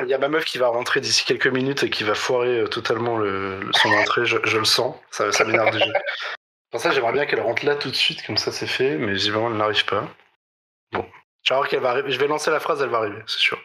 [0.00, 2.60] Il y a ma meuf qui va rentrer d'ici quelques minutes et qui va foirer
[2.60, 4.96] euh, totalement le, son entrée, je, le sens.
[5.10, 5.86] Ça, m'énerve déjà.
[6.70, 9.14] Pour ça, j'aimerais bien qu'elle rentre là tout de suite, comme ça c'est fait, mais
[9.28, 10.08] vraiment elle n'arrive pas.
[10.92, 11.06] Bon.
[11.48, 12.10] Va arriver.
[12.10, 13.60] je vais lancer la phrase, elle va arriver, c'est sûr.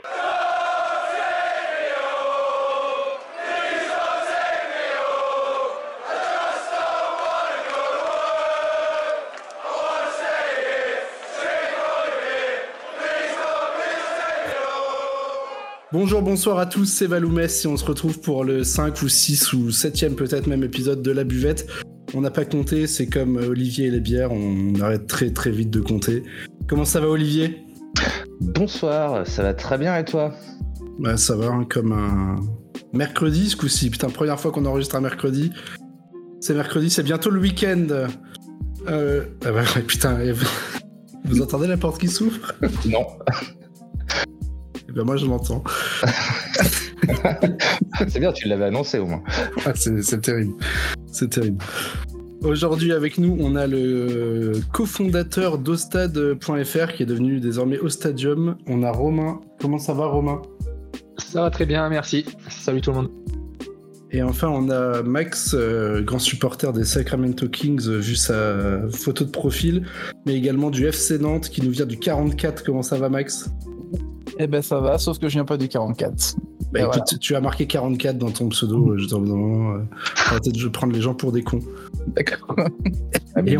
[15.93, 19.53] Bonjour, bonsoir à tous, c'est Valoumès et on se retrouve pour le 5 ou 6
[19.53, 21.65] ou 7ème peut-être même épisode de La Buvette.
[22.13, 25.69] On n'a pas compté, c'est comme Olivier et les bières, on arrête très très vite
[25.69, 26.23] de compter.
[26.67, 27.63] Comment ça va Olivier?
[28.41, 30.35] Bonsoir, ça va très bien et toi?
[30.99, 32.35] Bah ça va, hein, comme un
[32.91, 33.89] mercredi ce coup-ci.
[33.89, 35.53] Putain, première fois qu'on enregistre un mercredi.
[36.41, 37.87] C'est mercredi, c'est bientôt le week-end.
[38.89, 39.23] Euh...
[39.45, 40.19] Ah bah putain,
[41.23, 42.51] vous entendez la porte qui s'ouvre?
[42.85, 43.05] Non.
[44.97, 45.63] Ben, moi, je m'entends.
[48.07, 49.21] c'est bien, tu l'avais annoncé au moins.
[49.63, 50.53] Ah, c'est terrible.
[51.11, 51.63] C'est terrible.
[52.41, 58.57] Aujourd'hui avec nous, on a le cofondateur d'Ostad.fr qui est devenu désormais Ostadium.
[58.65, 59.39] On a Romain.
[59.61, 60.41] Comment ça va Romain?
[61.19, 62.25] Ça va très bien, merci.
[62.49, 63.11] Salut tout le monde.
[64.09, 69.29] Et enfin, on a Max, euh, grand supporter des Sacramento Kings, vu sa photo de
[69.29, 69.85] profil,
[70.25, 72.63] mais également du FC Nantes qui nous vient du 44.
[72.63, 73.51] Comment ça va Max?
[74.39, 76.35] Eh ben ça va, sauf que je viens pas du 44.
[76.71, 79.79] Bah, écoute, tu as marqué 44 dans ton pseudo, euh, je t'en euh,
[80.29, 81.61] peut-être je prendre les gens pour des cons.
[82.07, 82.55] D'accord.
[83.35, 83.53] Ah, il,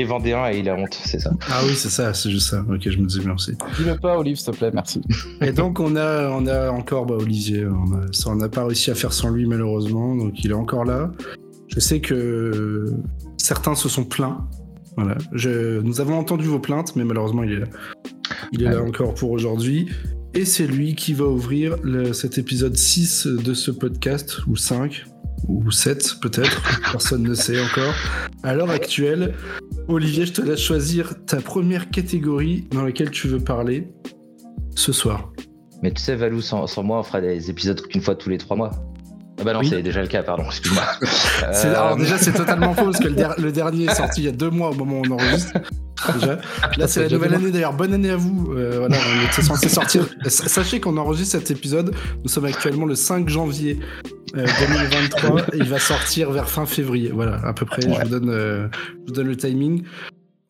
[0.00, 1.30] est, vendéen et il a honte, c'est ça.
[1.50, 2.64] Ah oui, c'est ça, c'est juste ça.
[2.66, 3.52] Ok, je me disais merci.
[3.76, 5.02] Dis-le pas, Olive, s'il te plaît, merci.
[5.42, 9.12] Et donc on a, on a encore bah, Olivier, on n'a pas réussi à faire
[9.12, 11.12] sans lui malheureusement, donc il est encore là.
[11.68, 12.86] Je sais que
[13.36, 14.48] certains se sont plaints.
[14.96, 15.18] Voilà.
[15.32, 17.66] Je, nous avons entendu vos plaintes, mais malheureusement il est là.
[18.52, 19.88] Il est là encore pour aujourd'hui.
[20.34, 21.76] Et c'est lui qui va ouvrir
[22.12, 25.06] cet épisode 6 de ce podcast, ou 5,
[25.48, 27.94] ou 7 peut-être, personne ne sait encore.
[28.42, 29.34] À l'heure actuelle,
[29.88, 33.88] Olivier, je te laisse choisir ta première catégorie dans laquelle tu veux parler
[34.74, 35.32] ce soir.
[35.82, 38.56] Mais tu sais, Valou, sans, moi, on fera des épisodes qu'une fois tous les trois
[38.56, 38.70] mois.
[39.38, 40.82] Ah bah non, c'est déjà le cas, pardon, excuse-moi.
[41.64, 44.50] Alors déjà, c'est totalement faux parce que le, dernier est sorti il y a deux
[44.50, 45.52] mois au moment où on enregistre.
[46.14, 46.38] Déjà.
[46.76, 47.74] Là, c'est la nouvelle année d'ailleurs.
[47.74, 48.52] Bonne année à vous.
[48.52, 50.06] Euh, voilà, on était censé sortir.
[50.26, 51.94] Sachez qu'on enregistre cet épisode.
[52.22, 53.78] Nous sommes actuellement le 5 janvier
[54.34, 57.10] 2023 euh, et il va sortir vers fin février.
[57.12, 57.82] Voilà, à peu près.
[57.82, 59.82] Je, vous donne, euh, je vous donne le timing.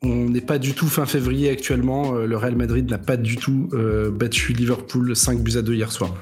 [0.02, 2.12] On n'est pas du tout fin février actuellement.
[2.12, 3.70] Le Real Madrid n'a pas du tout
[4.12, 6.14] battu Liverpool 5 buts à 2 hier soir.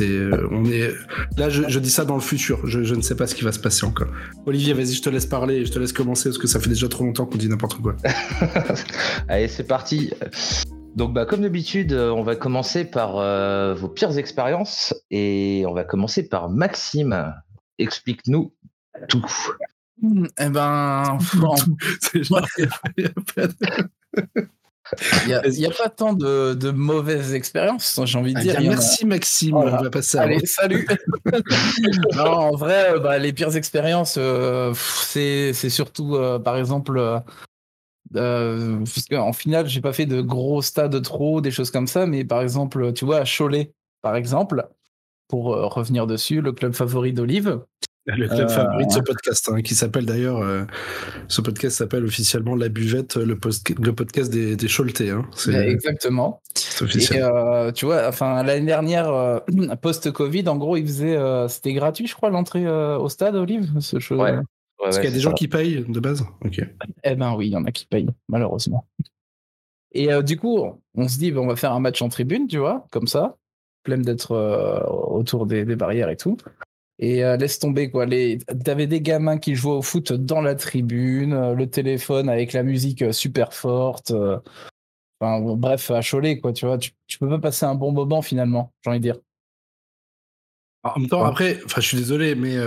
[0.00, 0.90] Euh, on est
[1.36, 2.66] là, je, dis ça dans le futur.
[2.66, 4.08] Je, ne sais pas ce qui va se passer encore.
[4.46, 6.88] Olivier, vas-y, je te laisse parler, je te laisse commencer parce que ça fait déjà
[6.88, 7.96] trop longtemps qu'on dit n'importe quoi.
[9.28, 10.10] Allez, c'est parti.
[10.96, 15.74] Donc, bah, comme d'habitude, euh, on va commencer par euh, vos pires expériences et on
[15.74, 17.34] va commencer par Maxime.
[17.78, 18.52] Explique-nous
[19.08, 19.24] tout.
[20.38, 21.18] Eh ben,
[22.00, 22.22] c'est
[25.26, 28.60] Il n'y a, pas tant de, mauvaises expériences, j'ai envie de dire.
[28.60, 30.86] merci Maxime, on va passer Allez, salut.
[32.14, 37.00] Non, en vrai, euh, bah, les pires expériences, euh, c'est surtout, euh, par exemple,
[38.14, 42.42] en finale, j'ai pas fait de gros stades trop, des choses comme ça, mais par
[42.42, 43.72] exemple, tu vois, à Cholet,
[44.02, 44.68] par exemple,
[45.28, 47.60] pour revenir dessus, le club favori d'Olive,
[48.06, 50.64] le club favori de ce euh, podcast, hein, qui s'appelle d'ailleurs, euh,
[51.28, 54.68] ce podcast s'appelle officiellement La Buvette, le, le podcast des, des
[55.10, 55.26] Hein.
[55.48, 56.42] Exactement.
[56.80, 59.40] Et, euh, tu vois, enfin l'année dernière,
[59.80, 63.70] post-Covid, en gros, il faisait, c'était gratuit, je crois, l'entrée au stade, Olive.
[63.80, 64.38] Ce ouais.
[64.78, 66.24] Parce qu'il y a des gens qui payent de base?
[66.44, 66.60] Ok.
[67.04, 68.86] Eh ben oui, il y en a qui payent, malheureusement.
[69.92, 72.86] Et du coup, on se dit, on va faire un match en tribune, tu vois,
[72.90, 73.36] comme ça,
[73.82, 74.32] plein d'être
[75.08, 76.36] autour des, des barrières et tout.
[76.98, 78.06] Et euh, laisse tomber, quoi.
[78.06, 78.38] Les...
[78.64, 82.62] T'avais des gamins qui jouaient au foot dans la tribune, euh, le téléphone avec la
[82.62, 84.12] musique euh, super forte.
[85.20, 86.78] Enfin, bref, à Cholet, quoi, tu vois.
[86.78, 89.16] Tu, peux pas passer un bon moment finalement, j'ai envie de dire.
[90.84, 92.58] En même temps, après, enfin, je suis désolé, mais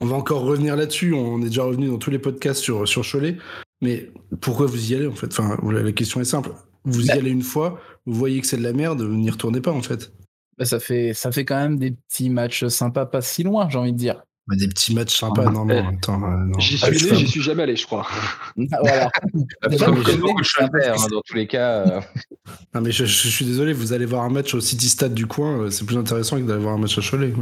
[0.00, 1.14] on va encore revenir là-dessus.
[1.14, 3.38] On est déjà revenu dans tous les podcasts sur, sur Cholet.
[3.80, 4.10] Mais
[4.42, 5.28] pourquoi vous y allez, en fait?
[5.32, 6.50] Enfin, la question est simple.
[6.84, 9.30] Vous y bah allez une fois, vous voyez que c'est de la merde, vous n'y
[9.30, 10.12] retournez pas, en fait.
[10.58, 13.78] Bah, ça, fait, ça fait quand même des petits matchs sympas, pas si loin, j'ai
[13.78, 14.22] envie de dire.
[14.48, 16.22] Bah, des petits matchs sympas, non, non, attends.
[16.24, 18.06] Euh, j'y suis ah, j'y suis jamais allé, je crois.
[18.72, 19.10] Ah, voilà.
[19.78, 21.86] Dans tous les cas.
[21.86, 22.00] Euh.
[22.74, 25.60] Non, mais je, suis désolé, vous allez voir un match au City Stade du coin,
[25.60, 27.34] euh, c'est plus intéressant que d'aller voir un match à Cholet.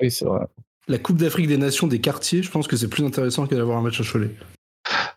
[0.00, 0.46] Oui, c'est vrai.
[0.86, 3.66] La Coupe d'Afrique des Nations des quartiers, je pense que c'est plus intéressant que d'aller
[3.66, 4.30] voir un match à Cholet.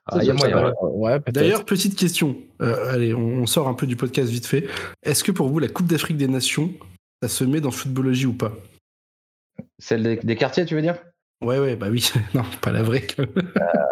[0.08, 2.38] Ah, ouais, D'ailleurs, petite question.
[2.60, 4.68] allez, on, sort un peu du podcast vite fait.
[5.04, 6.74] Est-ce que pour vous, la Coupe d'Afrique des Nations,
[7.22, 8.54] ça se met dans footballogie ou pas
[9.80, 10.98] Celle des, des quartiers, tu veux dire?
[11.42, 12.10] Ouais, ouais, bah oui.
[12.34, 13.06] non, pas la vraie.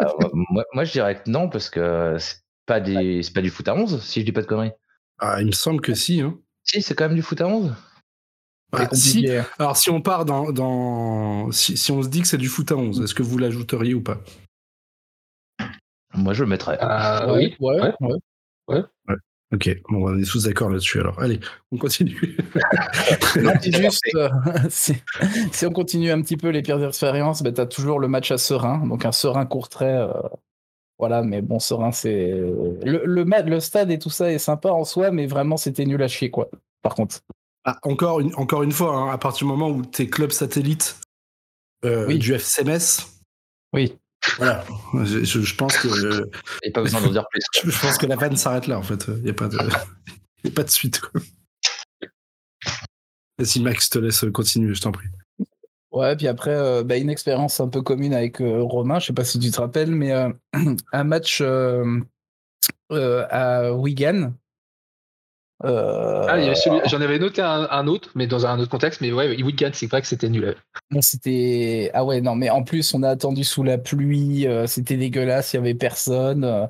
[0.04, 2.36] Euh, moi, moi, je dirais que non, parce que c'est
[2.66, 4.72] pas, des, c'est pas du foot à 11, si je dis pas de conneries.
[5.18, 6.20] Ah, il me semble que si.
[6.20, 6.38] Hein.
[6.62, 7.74] Si, c'est quand même du foot à 11.
[8.70, 9.26] Bah, si.
[9.58, 10.52] Alors, si on part dans.
[10.52, 11.50] dans...
[11.52, 13.94] Si, si on se dit que c'est du foot à 11, est-ce que vous l'ajouteriez
[13.94, 14.20] ou pas?
[16.14, 16.76] Moi, je le mettrais.
[16.80, 17.56] Ah, Ouais, oui.
[17.60, 18.82] ouais, Ouais.
[19.08, 19.16] ouais.
[19.52, 21.20] Ok, bon, on est tous d'accord là-dessus alors.
[21.20, 21.38] Allez,
[21.70, 22.36] on continue.
[23.40, 24.28] Non, juste, euh,
[24.70, 24.94] si,
[25.52, 28.30] si on continue un petit peu les pires expériences, ben, tu as toujours le match
[28.30, 28.86] à Serein.
[28.86, 29.94] Donc un Serein court-trait.
[29.94, 30.12] euh,
[30.98, 32.30] voilà, mais bon, Serein, c'est.
[32.30, 36.02] Le, le, le stade et tout ça est sympa en soi, mais vraiment, c'était nul
[36.02, 36.48] à chier, quoi.
[36.82, 37.20] Par contre.
[37.64, 40.98] Ah, encore, une, encore une fois, hein, à partir du moment où tes clubs satellites
[41.84, 42.18] euh, Oui.
[42.18, 43.06] du FCMS,
[43.72, 43.98] Oui.
[44.38, 44.64] Voilà,
[45.04, 46.30] je, je- je pense que euh,
[46.62, 47.40] Et pas besoin d'en dire plus.
[47.62, 49.06] je, je pense que la vanne s'arrête là en fait.
[49.08, 49.56] Il n'y a pas de,
[50.44, 51.00] y a pas de suite.
[51.00, 51.20] Quoi.
[53.38, 55.08] Vas-y Max, je te laisse continuer, je t'en prie.
[55.90, 59.12] Ouais, puis après, euh, bah, une expérience un peu commune avec euh, Romain, je sais
[59.12, 60.28] pas si tu te rappelles, mais euh,
[60.92, 62.00] un match euh,
[62.92, 64.32] euh, à Wigan.
[65.64, 66.38] Euh, Ah,
[66.86, 69.00] J'en avais noté un, un autre, mais dans un autre contexte.
[69.00, 70.54] Mais ouais, Wigan, c'est vrai que c'était nul.
[70.90, 74.66] bon, c'était ah ouais non mais en plus on a attendu sous la pluie, euh,
[74.66, 76.66] c'était dégueulasse, il y avait personne euh,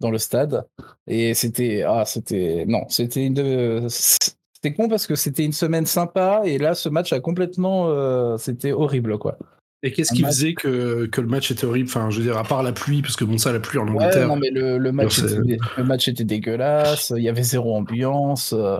[0.00, 0.64] dans le stade
[1.06, 6.42] et c'était ah c'était non c'était une c'était con parce que c'était une semaine sympa
[6.44, 9.36] et là ce match a complètement euh, c'était horrible quoi.
[9.82, 11.88] Et qu'est-ce qui match- faisait que, que le match était horrible?
[11.88, 13.86] Enfin, je veux dire, à part la pluie, parce que bon, ça, la pluie en
[13.88, 14.28] Ouais, Angleterre.
[14.28, 18.52] non, mais le, le, match était, le match était dégueulasse, il y avait zéro ambiance.
[18.52, 18.78] euh,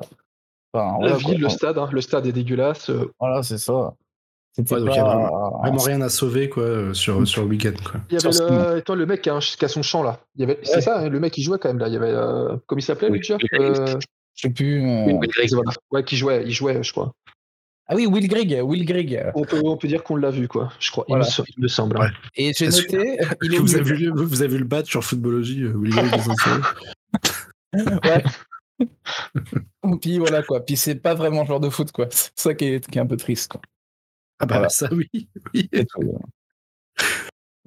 [0.72, 1.40] Enfin, La voilà, ville, quoi.
[1.40, 2.90] le stade, hein, le stade est dégueulasse.
[2.90, 3.94] euh, Voilà, c'est ça.
[4.54, 5.30] C'était Ouais, donc il y a pas.
[5.62, 7.72] Vraiment rien à sauver quoi, euh, sur, sur le week-end.
[7.84, 8.00] Quoi.
[8.10, 8.36] Il y avait
[8.74, 10.20] le, et toi, le mec qui a, un- qui a son champ là.
[10.36, 10.80] Il y avait, c'est Ouais.
[10.82, 11.88] ça, hein, le mec qui jouait quand même là.
[11.88, 13.96] Il y avait, euh, comment il s'appelait Oui, lui Euh,
[14.34, 14.82] Je sais plus.
[14.82, 15.70] euh, oui, voilà.
[15.92, 17.12] Ouais, qui jouait, il jouait, je crois.
[17.92, 19.20] Ah oui, Will Grigg, Will Grigg.
[19.34, 20.72] On peut, on peut dire qu'on l'a vu quoi.
[20.78, 21.04] Je crois.
[21.08, 21.24] Voilà.
[21.24, 21.98] Il, me, sem- il me semble.
[21.98, 22.06] Ouais.
[22.36, 23.18] Et j'ai noté.
[23.42, 26.20] Il est vous, avez vu, vous avez vu le badge sur Footballogie, euh, Willy Grigg,
[28.04, 28.22] Ouais.
[30.00, 30.64] Puis voilà quoi.
[30.64, 32.06] Puis c'est pas vraiment le genre de foot quoi.
[32.10, 33.60] C'est ça qui est, qui est un peu triste quoi.
[34.38, 34.68] Ah bah Voilà.
[34.68, 35.10] ça oui.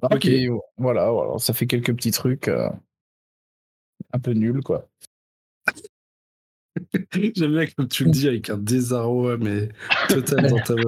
[0.02, 0.20] Ok.
[0.20, 0.48] puis,
[0.78, 2.70] voilà, voilà, ça fait quelques petits trucs euh,
[4.12, 4.88] un peu nuls quoi.
[7.36, 9.68] J'aime bien comme tu le dis avec un désarroi mais
[10.08, 10.84] total dans ta voix.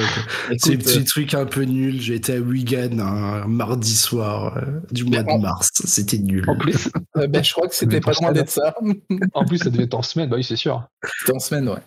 [0.58, 2.00] C'est un petit truc un peu nul.
[2.00, 5.70] J'ai été à Wigan un, mardi soir euh, du mois de mars.
[5.72, 6.44] C'était nul.
[6.48, 8.74] En plus, euh, ben, je crois que c'était pas loin d'être ça.
[9.34, 10.28] en plus, ça devait être en semaine.
[10.28, 10.86] Bah oui, c'est sûr.
[11.20, 11.82] C'était en semaine, ouais.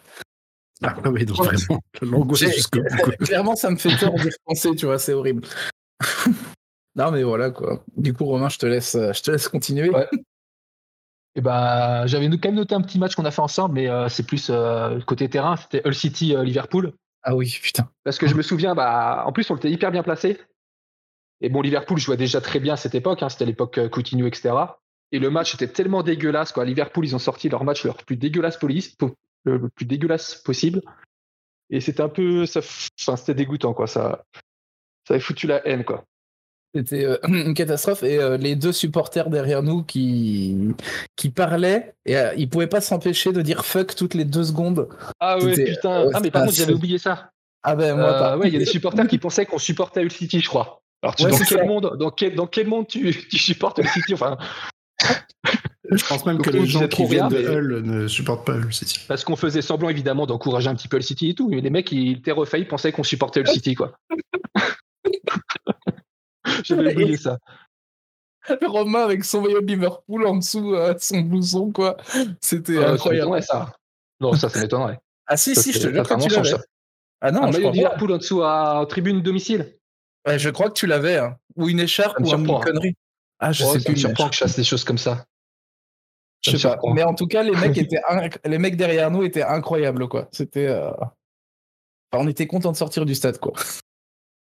[0.81, 2.79] Ah oui, donc vraiment, l'angoisse jusqu'au.
[3.19, 5.43] Clairement, ça me fait peur d'y repenser, tu vois, c'est horrible.
[6.95, 7.83] non, mais voilà, quoi.
[7.97, 9.89] Du coup, Romain, je te laisse, euh, je te laisse continuer.
[9.89, 10.07] Ouais.
[11.35, 14.09] Et bah, j'avais quand même noté un petit match qu'on a fait ensemble, mais euh,
[14.09, 15.55] c'est plus euh, côté terrain.
[15.55, 16.93] C'était Hull City euh, Liverpool.
[17.23, 17.89] Ah oui, putain.
[18.03, 20.39] Parce que je me souviens, bah, en plus, on était hyper bien placé.
[21.41, 23.23] Et bon, Liverpool jouait déjà très bien à cette époque.
[23.23, 24.53] hein, C'était l'époque Coutinho, etc.
[25.11, 26.51] Et le match était tellement dégueulasse.
[26.51, 26.65] Quoi.
[26.65, 29.15] Liverpool, ils ont sorti leur match leur plus dégueulasse police, po-
[29.45, 30.81] le plus dégueulasse possible.
[31.69, 33.87] Et c'était un peu, ça, c'était dégoûtant, quoi.
[33.87, 34.23] Ça,
[35.07, 36.03] ça avait foutu la haine, quoi.
[36.75, 38.03] C'était euh, une catastrophe.
[38.03, 40.55] Et euh, les deux supporters derrière nous qui,
[41.15, 44.87] qui parlaient, et euh, ils pouvaient pas s'empêcher de dire fuck toutes les deux secondes.
[45.19, 46.05] Ah ouais, putain.
[46.05, 47.31] ouais, ah, mais par contre, j'avais oublié ça.
[47.63, 48.37] Ah ben, moi, Euh, pas.
[48.37, 50.81] ouais, il y a des supporters qui pensaient qu'on supportait Hull City, je crois.
[51.01, 53.87] Alors, tu- Ouais, dans, quel monde, dans, quel, dans quel monde tu, tu supportes Hull
[53.87, 54.37] City Enfin,
[55.91, 58.45] Je pense même Donc, que les gens qui viennent rien, de mais- Hull ne supportent
[58.45, 58.99] pas Hull City.
[59.07, 61.69] Parce qu'on faisait semblant évidemment d'encourager un petit peu le City et tout, mais les
[61.69, 63.93] mecs ils étaient refaits, ils pensaient qu'on supportait le City quoi.
[66.63, 67.37] J'avais oublié ça.
[68.65, 71.97] Romain avec son maillot de Liverpool en dessous, euh, son blouson, quoi.
[72.41, 73.43] C'était Euh, ça incroyable.
[73.43, 73.73] ça.
[74.19, 74.99] Non, ça, ça m'étonnerait.
[75.27, 76.53] Ah si, Ça, si, je te jure que tu l'avais.
[77.21, 77.75] Ah non, un je maillot de.
[77.75, 79.75] Liverpool en dessous à en tribune domicile.
[80.25, 81.17] Ouais, je crois que tu l'avais.
[81.17, 81.37] hein.
[81.55, 82.59] Ou une écharpe ou une surprend.
[82.61, 82.95] connerie.
[83.39, 83.97] Ah, je Ouais, sais plus.
[83.97, 85.25] surprend que je fasse des choses comme ça.
[86.41, 86.71] Je sais pas.
[86.73, 86.93] surprend.
[86.93, 90.27] Mais en tout cas, les mecs étaient inc- les mecs derrière nous étaient incroyables quoi.
[90.31, 93.53] C'était euh, enfin, on était content de sortir du stade quoi.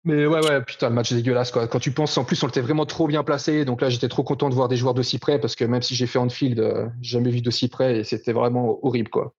[0.08, 1.68] Mais ouais, ouais, putain, le match dégueulasse quoi.
[1.68, 3.66] Quand tu penses, en plus, on était vraiment trop bien placé.
[3.66, 5.96] Donc là, j'étais trop content de voir des joueurs d'aussi près parce que même si
[5.96, 9.34] j'ai fait Anfield, euh, jamais vu d'aussi près et c'était vraiment horrible quoi.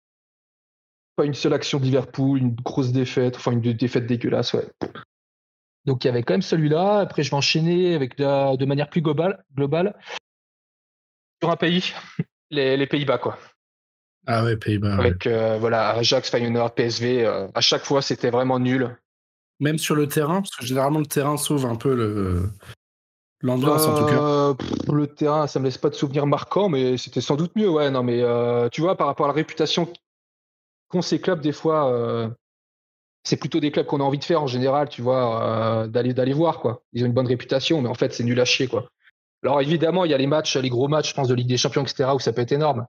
[1.17, 4.69] Pas une seule action de Liverpool, une grosse défaite, enfin une dé- défaite dégueulasse, ouais.
[5.87, 6.99] Donc il y avait quand même celui-là.
[6.99, 9.99] Après, je vais enchaîner avec la- de manière plus globale, globale
[11.43, 11.95] sur un pays,
[12.51, 13.39] les, les Pays-Bas quoi.
[14.27, 14.99] Ah ouais, Pays-Bas.
[14.99, 15.07] ouais.
[15.07, 17.25] Avec euh, voilà Ajax, Feyenoord, PSV.
[17.25, 18.95] euh, à chaque fois, c'était vraiment nul.
[19.61, 22.51] Même sur le terrain, parce que généralement le terrain sauve un peu le
[23.41, 24.23] l'ambiance en tout cas.
[24.23, 24.55] Euh,
[24.93, 27.69] le terrain, ça me laisse pas de souvenirs marquants, mais c'était sans doute mieux.
[27.69, 29.93] Ouais, non, mais euh, tu vois, par rapport à la réputation
[30.89, 32.29] qu'ont ces clubs, des fois, euh,
[33.25, 36.33] c'est plutôt des clubs qu'on a envie de faire en général, tu vois, d'aller d'aller
[36.33, 36.83] voir quoi.
[36.93, 38.89] Ils ont une bonne réputation, mais en fait c'est nul à chier quoi.
[39.45, 41.57] Alors évidemment, il y a les matchs, les gros matchs, je pense, de Ligue des
[41.57, 42.87] Champions, etc., où ça peut être énorme.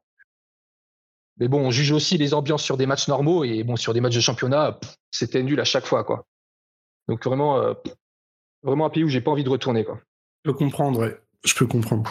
[1.37, 4.01] Mais bon, on juge aussi les ambiances sur des matchs normaux et bon, sur des
[4.01, 4.79] matchs de championnat,
[5.11, 6.25] c'était nul à chaque fois, quoi.
[7.09, 7.73] Donc vraiment, euh,
[8.63, 9.99] vraiment un pays où j'ai pas envie de retourner, quoi.
[10.45, 11.19] Je peux comprendre, ouais.
[11.43, 12.09] Je peux comprendre.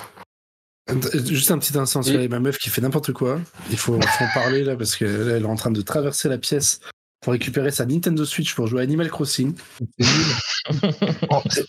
[1.13, 3.41] Juste un petit instant, il y a ma meuf qui fait n'importe quoi.
[3.71, 4.01] Il faut, en
[4.35, 6.81] parler là parce qu'elle est en train de traverser la pièce
[7.21, 9.55] pour récupérer sa Nintendo Switch pour jouer à Animal Crossing.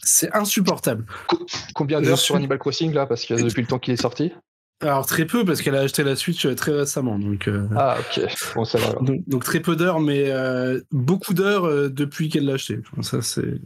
[0.03, 1.05] C'est insupportable.
[1.75, 4.31] Combien d'heures sur Animal Crossing là Parce que depuis le temps qu'il est sorti?
[4.81, 7.19] Alors très peu parce qu'elle a acheté la Switch euh, très récemment.
[7.19, 8.95] Donc, euh, Ah ok, bon ça va.
[9.01, 12.79] Donc, très peu d'heures, mais euh, beaucoup d'heures depuis qu'elle l'a acheté.
[13.01, 13.59] ça c'est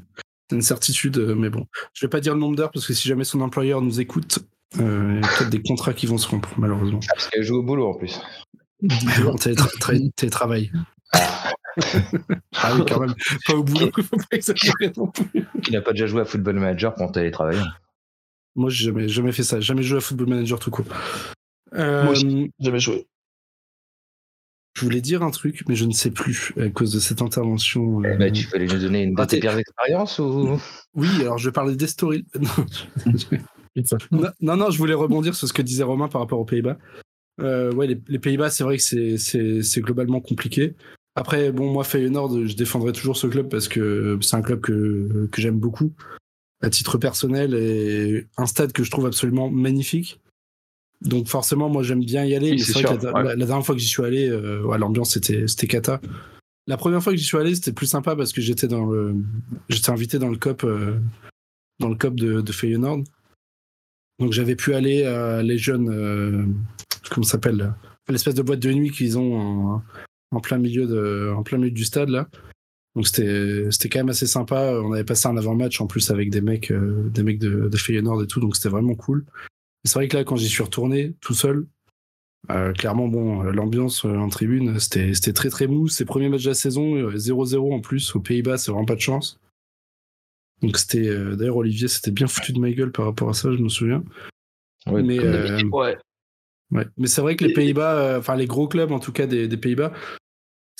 [0.51, 1.67] une certitude, mais bon.
[1.93, 4.39] Je vais pas dire le nombre d'heures parce que si jamais son employeur nous écoute,
[4.75, 6.99] il y a peut-être des contrats qui vont se rompre malheureusement.
[7.03, 8.19] Ah, parce qu'elle joue au boulot en plus.
[9.27, 9.35] en
[10.15, 10.71] télétravail.
[11.13, 13.13] ah oui, quand même.
[13.47, 15.45] Pas au boulot, faut pas exagérer non plus.
[15.63, 17.61] Qui n'a pas déjà joué à Football Manager pour télétravailler
[18.55, 19.59] Moi, j'ai jamais, jamais fait ça.
[19.59, 20.85] Jamais joué à Football Manager tout court.
[21.73, 23.07] Euh, Moi aussi, jamais joué.
[24.75, 28.03] Je voulais dire un truc, mais je ne sais plus à cause de cette intervention.
[28.03, 28.17] Euh...
[28.17, 30.59] Bah, tu voulais nous donner une de tes pires expériences ou?
[30.95, 32.25] Oui, alors je vais parler des stories.
[34.11, 36.77] non, non, non, je voulais rebondir sur ce que disait Romain par rapport aux Pays-Bas.
[37.39, 40.75] Euh, ouais, les, les Pays-Bas, c'est vrai que c'est globalement compliqué.
[41.15, 45.29] Après, bon, moi, Feyenoord, je défendrai toujours ce club parce que c'est un club que,
[45.31, 45.93] que j'aime beaucoup
[46.63, 50.21] à titre personnel et un stade que je trouve absolument magnifique.
[51.01, 52.57] Donc forcément, moi, j'aime bien y aller.
[52.57, 55.67] c'est vrai que la, dernière fois que j'y suis allé, euh, ouais, l'ambiance c'était c'était
[55.67, 55.99] cata.
[56.65, 59.13] La première fois que j'y suis allé, c'était plus sympa parce que j'étais dans le,
[59.67, 60.97] j'étais invité dans le cop, euh,
[61.81, 63.03] dans le cop de, de Feyenoord.
[64.19, 66.45] Donc j'avais pu aller à les jeunes, euh,
[67.11, 67.73] comment s'appelle,
[68.07, 69.83] l'espèce de boîte de nuit qu'ils ont en,
[70.31, 72.29] en plein milieu de, en plein milieu du stade là.
[72.95, 74.79] Donc c'était c'était quand même assez sympa.
[74.83, 77.77] On avait passé un avant-match en plus avec des mecs euh, des mecs de, de
[77.77, 79.25] Feyenoord et tout, donc c'était vraiment cool.
[79.83, 81.65] C'est vrai que là quand j'y suis retourné tout seul,
[82.51, 85.87] euh, clairement bon l'ambiance euh, en tribune c'était c'était très très mou.
[85.87, 89.01] C'est premier match de la saison 0-0 en plus aux Pays-Bas, c'est vraiment pas de
[89.01, 89.39] chance.
[90.61, 93.57] Donc c'était d'ailleurs Olivier c'était bien foutu de ma gueule par rapport à ça, je
[93.57, 94.03] me souviens.
[94.85, 95.97] mais ouais.
[96.71, 96.87] Ouais.
[96.97, 99.57] Mais c'est vrai que les Pays-Bas, enfin les gros clubs en tout cas des, des
[99.57, 99.93] Pays-Bas,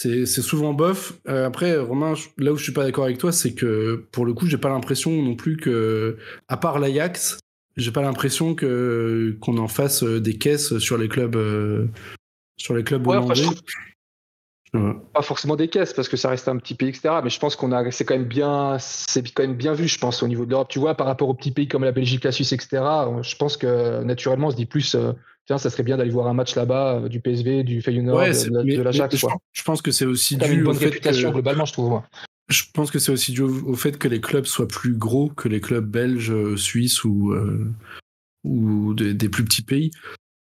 [0.04, 1.14] c'est souvent bof.
[1.28, 4.34] Euh, après, Romain, là où je suis pas d'accord avec toi, c'est que pour le
[4.34, 6.18] coup, j'ai pas l'impression non plus que,
[6.48, 7.40] à part l'Ajax,
[7.78, 11.88] j'ai pas l'impression que qu'on en fasse euh, des caisses sur les clubs, euh,
[12.58, 13.44] sur les clubs hollandais.
[15.14, 17.20] Pas forcément des caisses parce que ça reste un petit pays, etc.
[17.24, 20.00] Mais je pense qu'on a, c'est quand même bien, c'est quand même bien vu, je
[20.00, 20.68] pense, au niveau de l'Europe.
[20.70, 22.82] Tu vois, par rapport aux petits pays comme la Belgique, la Suisse, etc.
[23.22, 24.96] Je pense que naturellement, on se dit plus
[25.46, 28.82] tiens, ça serait bien d'aller voir un match là-bas euh, du PSV, du Feyenoord, de,
[28.82, 29.16] l'Ajax.
[29.16, 32.02] Je, je, pense que c'est aussi dû une bonne réputation globalement, je trouve.
[32.50, 35.48] Je pense que c'est aussi dû au, fait que les clubs soient plus gros que
[35.48, 37.72] les clubs belges, euh, suisses ou, euh,
[38.44, 39.92] ou des, plus petits pays.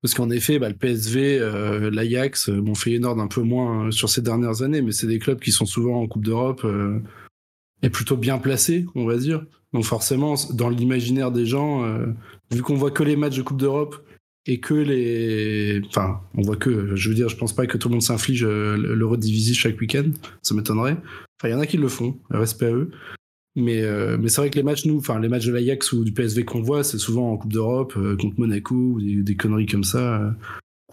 [0.01, 4.63] Parce qu'en effet, bah, le PSV, l'Ajax, bon, Feyenoord un peu moins sur ces dernières
[4.63, 6.65] années, mais c'est des clubs qui sont souvent en Coupe d'Europe
[7.83, 9.45] et plutôt bien placés, on va dire.
[9.73, 11.85] Donc forcément, dans l'imaginaire des gens,
[12.49, 14.03] vu qu'on voit que les matchs de Coupe d'Europe
[14.45, 15.81] et que les.
[15.87, 16.95] Enfin, on voit que.
[16.95, 19.79] Je veux dire, je pense pas que tout le monde s'inflige euh, l'Euro Divisie chaque
[19.79, 20.09] week-end.
[20.41, 20.97] Ça m'étonnerait.
[21.39, 22.17] Enfin, il y en a qui le font.
[22.29, 22.91] Respect à eux.
[23.55, 26.05] Mais, euh, mais c'est vrai que les matchs, nous, enfin, les matchs de l'Ajax ou
[26.05, 29.65] du PSV qu'on voit, c'est souvent en Coupe d'Europe, euh, contre Monaco, ou des, conneries
[29.65, 30.33] comme ça.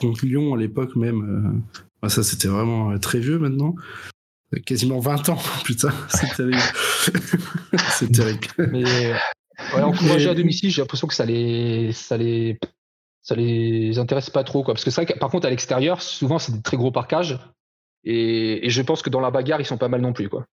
[0.01, 1.63] contre Lyon à l'époque même.
[2.09, 3.77] ça, c'était vraiment très vieux maintenant.
[4.67, 6.59] Quasiment 20 ans, putain, c'est terrible.
[7.91, 8.47] c'est terrible.
[8.73, 9.13] Mais,
[9.75, 12.59] ouais, encourager à domicile, j'ai l'impression que ça les, ça les
[13.29, 16.01] ça les intéresse pas trop quoi parce que c'est vrai que par contre à l'extérieur
[16.01, 17.39] souvent c'est des très gros parcages
[18.05, 20.47] et, je pense que dans la bagarre ils sont pas mal non plus quoi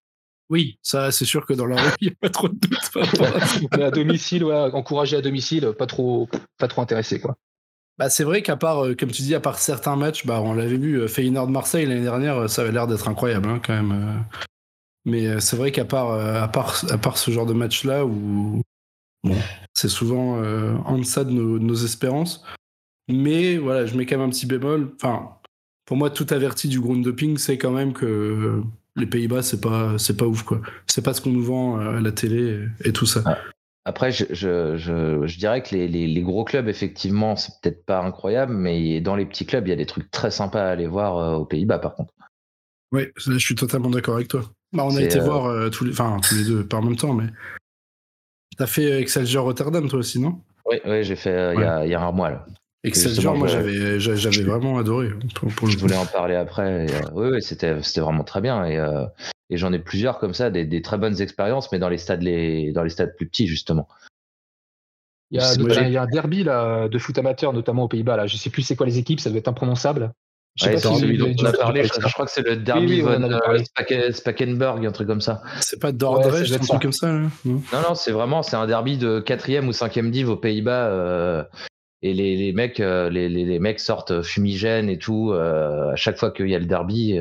[0.50, 3.70] oui ça c'est sûr que dans la rue il n'y a pas trop de doute
[3.78, 6.28] mais à domicile ouais, encourager à domicile pas trop
[6.58, 7.38] pas trop intéressé quoi
[7.98, 10.54] bah, c'est vrai qu'à part, euh, comme tu dis, à part certains matchs, bah, on
[10.54, 13.92] l'avait vu, euh, Feyenoord Marseille l'année dernière, ça avait l'air d'être incroyable hein, quand même.
[13.94, 14.38] Euh.
[15.06, 18.62] Mais c'est vrai qu'à part, à part, à part ce genre de match-là, où
[19.24, 19.38] bon,
[19.74, 20.42] c'est souvent
[20.84, 22.44] en deçà de nos, de nos espérances,
[23.08, 24.92] mais voilà, je mets quand même un petit bémol.
[24.96, 25.30] Enfin,
[25.86, 28.62] pour moi, tout averti du ground doping, c'est quand même que
[28.96, 30.62] les Pays-Bas, c'est pas, c'est pas ouf, quoi.
[30.88, 33.24] C'est pas ce qu'on nous vend à la télé et, tout ça.
[33.84, 34.78] Après, je, je,
[35.28, 39.26] je, dirais que les, les, gros clubs, effectivement, c'est peut-être pas incroyable, mais dans les
[39.26, 41.78] petits clubs, il y a des trucs très sympas à aller voir euh, aux Pays-Bas,
[41.78, 42.12] par contre.
[42.92, 44.42] Oui, je suis totalement d'accord avec toi.
[44.74, 46.82] Bah, on a été euh, voir euh, tous, les, enfin, tous les deux, pas en
[46.82, 47.28] même temps, mais.
[48.58, 50.42] T'as fait Excelsior Rotterdam, toi aussi, non?
[50.66, 52.46] Oui, oui j'ai fait il y, a, un mois, là.
[52.86, 55.10] Excelsior, moi j'avais j'avais vraiment adoré.
[55.64, 56.88] je voulais en parler après.
[56.88, 58.66] Euh, oui, oui c'était c'était vraiment très bien.
[58.66, 59.06] Et, euh,
[59.50, 62.72] Et j'en ai plusieurs comme ça, des, très bonnes expériences, mais dans les stades les,
[62.72, 63.88] dans les stades plus petits justement.
[65.32, 68.16] Il y, a, un derby là, de foot amateur, notamment aux Pays-Bas.
[68.16, 68.28] Là.
[68.28, 70.14] Je sais plus c'est quoi les équipes, ça doit être imprononçable.
[70.56, 73.02] Je sais pas si celui dont on a parlé, je, crois que c'est le Derby
[73.02, 75.42] von euh, Spakenburg, un truc comme ça.
[75.60, 77.12] C'est pas Dordrecht, un truc comme ça
[77.44, 80.88] Non, non, c'est vraiment c'est un derby de 4 ou 5 div aux Pays-Bas.
[80.88, 81.44] Euh,
[82.06, 86.32] et les, les mecs, euh, les, les, mecs sortent fumigènes et tout à chaque fois
[86.32, 87.20] qu'il y a le derby.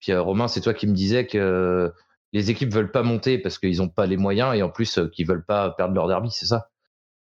[0.00, 1.92] Puis Romain, c'est toi qui me disais que
[2.32, 5.26] les équipes veulent pas monter parce qu'ils n'ont pas les moyens et en plus qu'ils
[5.26, 6.70] veulent pas perdre leur derby, c'est ça?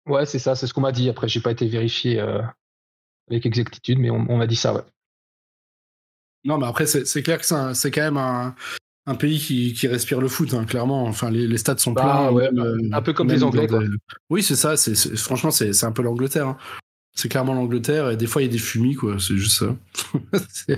[0.06, 1.10] Ouais, c'est ça, c'est ce qu'on m'a dit.
[1.10, 2.20] Après, j'ai pas été vérifié
[3.30, 4.84] avec exactitude, mais on, on m'a dit ça, ouais.
[6.46, 8.56] Non, mais après, c'est clair que c'est quand même un,
[9.06, 11.04] un pays qui, qui, respire le foot, hein, clairement.
[11.06, 12.58] Enfin, les, les stades sont bah, pleins.
[12.58, 13.68] Euh, un peu comme les Anglais.
[13.68, 13.84] Quoi.
[14.30, 14.78] Oui, c'est ça.
[14.78, 16.48] C'est franchement, c'est un peu l'Angleterre.
[16.48, 16.58] Hein.
[17.14, 18.12] C'est clairement l'Angleterre.
[18.12, 19.18] Et des fois, il y a des fumis, quoi.
[19.20, 19.76] C'est juste ça.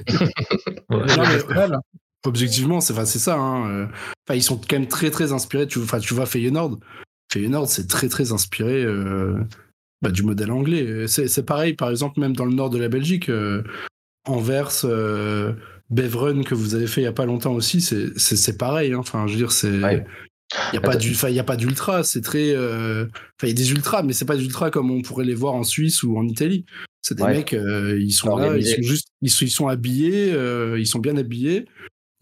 [0.89, 1.79] non,
[2.25, 3.35] objectivement, c'est ça.
[3.35, 3.69] Hein.
[3.69, 3.85] Euh,
[4.27, 5.67] enfin, ils sont quand même très, très inspirés.
[5.67, 6.79] Tu, enfin, tu vois Feyenoord.
[7.31, 9.37] Feyenoord, c'est très, très inspiré euh,
[10.01, 11.07] bah, du modèle anglais.
[11.07, 13.29] C'est pareil, par exemple, même dans le nord de la Belgique.
[14.27, 14.83] Anvers,
[15.91, 18.93] euh, Beveren que vous avez fait il y a pas longtemps aussi, c'est pareil.
[18.93, 18.99] Hein.
[18.99, 19.67] Enfin, je veux dire, c'est.
[19.69, 22.53] Il n'y a, pas du, a pas d'ultra, c'est très.
[22.53, 25.25] Euh, enfin, il y a des ultras, mais c'est pas des ultras comme on pourrait
[25.25, 26.65] les voir en Suisse ou en Italie.
[27.01, 30.35] C'est des mecs, euh, ils sont là, ils sont juste, ils ils sont habillés,
[30.77, 31.65] ils sont bien habillés,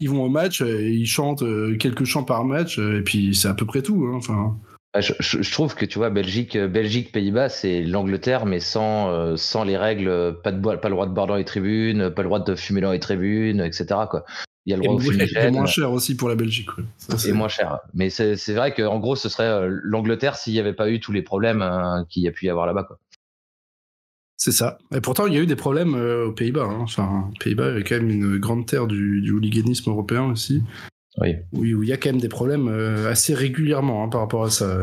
[0.00, 1.44] ils vont au match, ils chantent
[1.78, 4.06] quelques chants par match, et puis c'est à peu près tout.
[4.06, 4.14] Hein.
[4.16, 4.58] Enfin.
[4.94, 9.36] Bah, je, trouve que tu vois Belgique, euh, Belgique, Pays-Bas, c'est l'Angleterre, mais sans euh,
[9.36, 12.28] sans les règles, pas de pas le droit de boire dans les tribunes, pas le
[12.28, 13.86] droit de fumer dans les tribunes, etc.
[14.08, 14.24] Quoi.
[14.66, 16.68] Il y a le droit et, moins cher aussi pour la Belgique.
[17.16, 17.80] C'est moins cher.
[17.92, 21.10] Mais c'est vrai qu'en gros, ce serait euh, l'Angleterre s'il n'y avait pas eu tous
[21.10, 22.86] les problèmes hein, qu'il y a pu y avoir là-bas.
[24.36, 24.78] C'est ça.
[24.94, 26.68] Et pourtant, il y a eu des problèmes aux Pays-Bas.
[26.70, 26.80] Hein.
[26.82, 30.62] Enfin, Pays-Bas est quand même une grande terre du, du hooliganisme européen aussi.
[31.20, 31.36] Oui.
[31.52, 34.44] oui, où il y a quand même des problèmes euh, assez régulièrement hein, par rapport
[34.44, 34.76] à ça.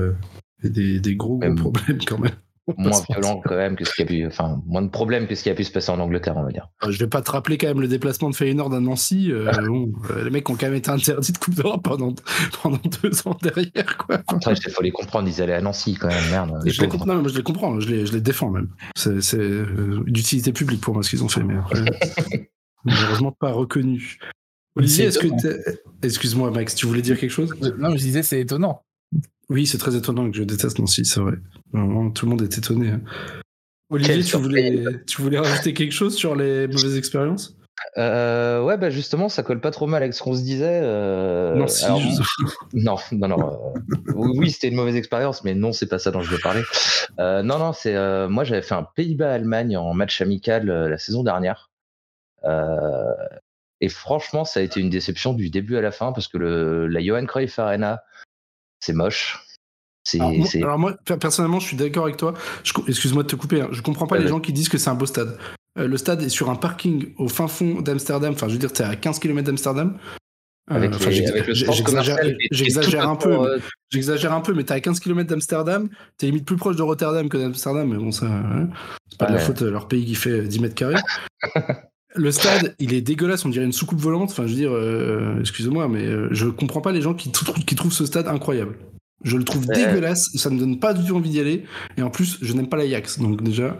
[0.63, 2.31] Des, des gros, gros problèmes quand même.
[2.77, 5.43] Moins violent quand même que ce qui a pu, enfin, moins de problèmes que ce
[5.43, 6.69] qui a pu se passer en Angleterre, on va dire.
[6.83, 9.31] Euh, je vais pas te rappeler quand même le déplacement de Feyenoord à Nancy.
[9.31, 9.91] Euh, bon,
[10.23, 12.13] les mecs ont quand même été interdits de Coupe d'Europe pendant,
[12.61, 14.21] pendant deux ans derrière, quoi.
[14.27, 16.61] Après, il faut les comprendre, ils allaient à Nancy quand même, merde.
[16.65, 18.69] Je les, comprends, non, je les comprends, je les, je les défends même.
[18.95, 19.41] C'est
[20.05, 21.83] d'utilité publique pour moi ce qu'ils ont fait, mais après,
[22.85, 24.19] malheureusement pas reconnu.
[24.75, 25.27] Olivier, est-ce que
[26.03, 27.53] Excuse-moi, Max, tu voulais dire quelque chose?
[27.77, 28.83] Non, je disais c'est étonnant.
[29.49, 31.33] Oui, c'est très étonnant que je déteste Nancy, c'est vrai.
[31.73, 32.91] tout le monde est étonné.
[32.91, 33.01] Hein.
[33.89, 37.57] Olivier, tu voulais, tu voulais rajouter quelque chose sur les mauvaises expériences?
[37.97, 40.79] Euh, ouais, bah justement, ça colle pas trop mal avec ce qu'on se disait.
[40.83, 41.65] Euh, non,
[42.73, 43.73] non, non, non.
[44.07, 46.61] Euh, oui, c'était une mauvaise expérience, mais non, c'est pas ça dont je veux parler.
[47.19, 47.95] non, non, c'est
[48.29, 51.69] moi, j'avais fait un Pays-Bas-Allemagne en match amical la saison dernière.
[53.81, 56.87] Et franchement, ça a été une déception du début à la fin parce que le,
[56.87, 58.03] la Johan Cruyff Arena,
[58.79, 59.43] c'est moche.
[60.61, 62.33] Alors, moi, personnellement, je suis d'accord avec toi.
[62.87, 63.61] Excuse-moi de te couper.
[63.61, 63.69] Hein.
[63.71, 65.37] Je comprends pas les gens qui disent que c'est un beau stade.
[65.77, 68.33] Euh, le stade est sur un parking au fin fond d'Amsterdam.
[68.33, 69.97] Enfin, je veux dire, es à 15 km d'Amsterdam.
[72.51, 73.31] J'exagère un peu.
[73.31, 75.89] Euh, j'exagère un peu, mais t'es à 15 km d'Amsterdam.
[76.17, 77.87] T'es limite plus proche de Rotterdam que d'Amsterdam.
[77.89, 78.27] Mais bon, ça,
[79.09, 80.95] c'est pas de la faute de leur pays qui fait 10 mètres carrés.
[82.15, 84.31] Le stade, il est dégueulasse, on dirait une soucoupe volante.
[84.31, 87.75] Enfin, je veux dire, euh, excusez-moi, mais euh, je comprends pas les gens qui, qui,
[87.75, 88.77] trouvent ce stade incroyable.
[89.23, 91.65] Je le trouve dégueulasse, ça me donne pas du tout envie d'y aller.
[91.97, 93.77] Et en plus, je n'aime pas l'Ajax, donc déjà.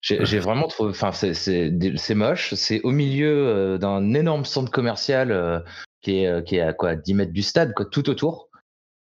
[0.00, 0.90] J'ai vraiment trouvé.
[0.90, 2.54] Enfin, c'est moche.
[2.54, 5.64] C'est au milieu euh, d'un énorme centre commercial
[6.00, 8.48] qui, est, qui est à quoi 10 mètres du stade, quoi, tout autour.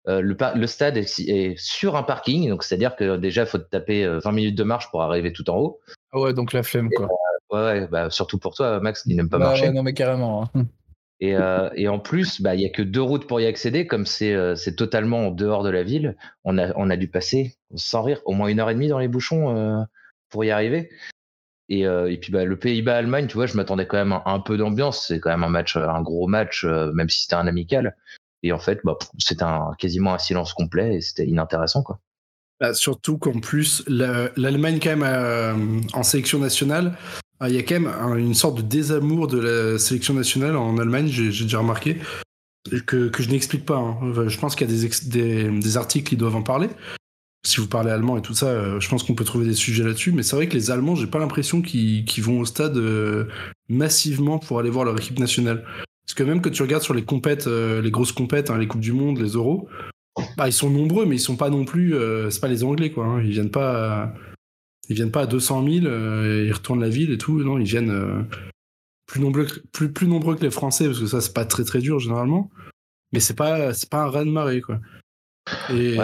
[0.07, 4.09] le, le, stade est, sur un parking, donc c'est-à-dire que déjà, il faut te taper
[4.25, 5.81] 20 minutes de marche pour arriver tout en haut.
[6.13, 7.09] Ah ouais, donc la flemme, quoi.
[7.51, 9.71] Ouais, bah, surtout pour toi, Max, qui n'aime pas bah marcher.
[9.71, 10.51] non, mais carrément.
[10.55, 10.67] Hein.
[11.21, 13.87] Et, euh, et, en plus, bah, il n'y a que deux routes pour y accéder,
[13.87, 16.17] comme c'est euh, totalement en dehors de la ville.
[16.45, 18.99] On a, on a dû passer, sans rire, au moins une heure et demie dans
[18.99, 19.83] les bouchons euh,
[20.29, 20.91] pour y arriver.
[21.69, 25.07] Et, et puis bah, le Pays-Bas-Allemagne, tu vois, je m'attendais quand même un, peu d'ambiance.
[25.09, 27.97] C'est quand même un match, un gros match, même si c'était un amical.
[28.45, 31.83] Et en fait, bah, c'était un, quasiment un silence complet et c'était inintéressant.
[31.83, 31.99] quoi.
[32.61, 36.97] Bah, surtout qu'en plus, l'Allemagne, quand même, en sélection nationale,
[37.43, 41.09] il y a quand même une sorte de désamour de la sélection nationale en Allemagne,
[41.09, 41.99] j'ai déjà remarqué,
[42.87, 43.77] que, je n'explique pas.
[43.77, 44.29] Hein.
[44.29, 46.69] Je pense qu'il y a des, des, articles qui doivent en parler.
[47.47, 49.85] Si vous parlez allemand et tout ça, euh, je pense qu'on peut trouver des sujets
[49.85, 50.13] là-dessus.
[50.13, 53.27] Mais c'est vrai que les Allemands, j'ai pas l'impression qu'ils vont au stade euh,
[53.69, 55.65] massivement pour aller voir leur équipe nationale.
[56.05, 58.67] Parce que même que tu regardes sur les compètes, euh, les grosses compètes, hein, les
[58.67, 59.69] Coupes du Monde, les Euros,
[60.37, 61.95] bah, ils sont nombreux, mais ils sont pas non plus.
[62.31, 63.05] c'est pas les Anglais, quoi.
[63.05, 63.23] Hein.
[63.23, 64.13] Ils viennent pas.
[64.89, 67.43] Ils viennent pas à 200 000, euh, ils retournent la ville et tout.
[67.43, 68.23] Non, ils viennent euh,
[69.07, 71.81] plus, nombreux, plus, plus nombreux que les Français, parce que ça, c'est pas très très
[71.81, 72.51] dur généralement.
[73.13, 74.81] mais c'est pas, pas un raz de marée, quoi.
[75.71, 75.97] Et,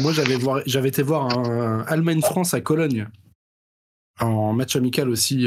[0.00, 3.08] moi, j'avais, été voir un, Allemagne-France à Cologne,
[4.18, 5.46] en match amical aussi,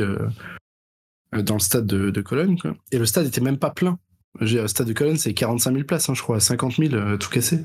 [1.32, 2.76] dans le stade de, Cologne, quoi.
[2.92, 3.98] Et le stade était même pas plein.
[4.40, 7.64] Le stade de Cologne, c'est 45 000 places, hein, je crois, 50 000, tout cassé.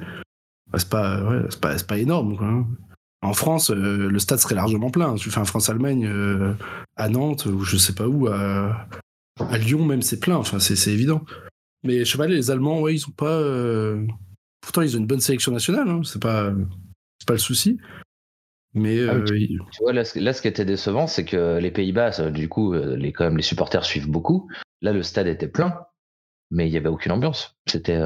[0.75, 2.67] c'est, pas, ouais, c'est, pas, c'est pas énorme, quoi.
[3.27, 5.17] En France, euh, le stade serait largement plein.
[5.17, 6.55] Tu fais un France-Allemagne euh,
[6.95, 8.87] à Nantes ou je sais pas où, à,
[9.59, 10.37] Lyon même, c'est plein.
[10.37, 11.23] Enfin, c'est évident.
[11.83, 13.33] Mais je sais pas, les Allemands, ouais, ils ont pas.
[13.33, 14.07] Euh,
[14.61, 15.89] pourtant, ils ont une bonne sélection nationale.
[15.89, 16.03] Hein.
[16.05, 16.53] C'est pas,
[17.27, 17.79] pas le souci.
[18.75, 22.75] Mais ah tu, vois, là, ce qui était décevant, c'est que les Pays-Bas, du coup,
[22.75, 24.49] les, quand même, les supporters suivent beaucoup.
[24.83, 25.86] Là, le stade était plein,
[26.51, 27.57] mais il n'y avait aucune ambiance.
[27.67, 28.01] C'était,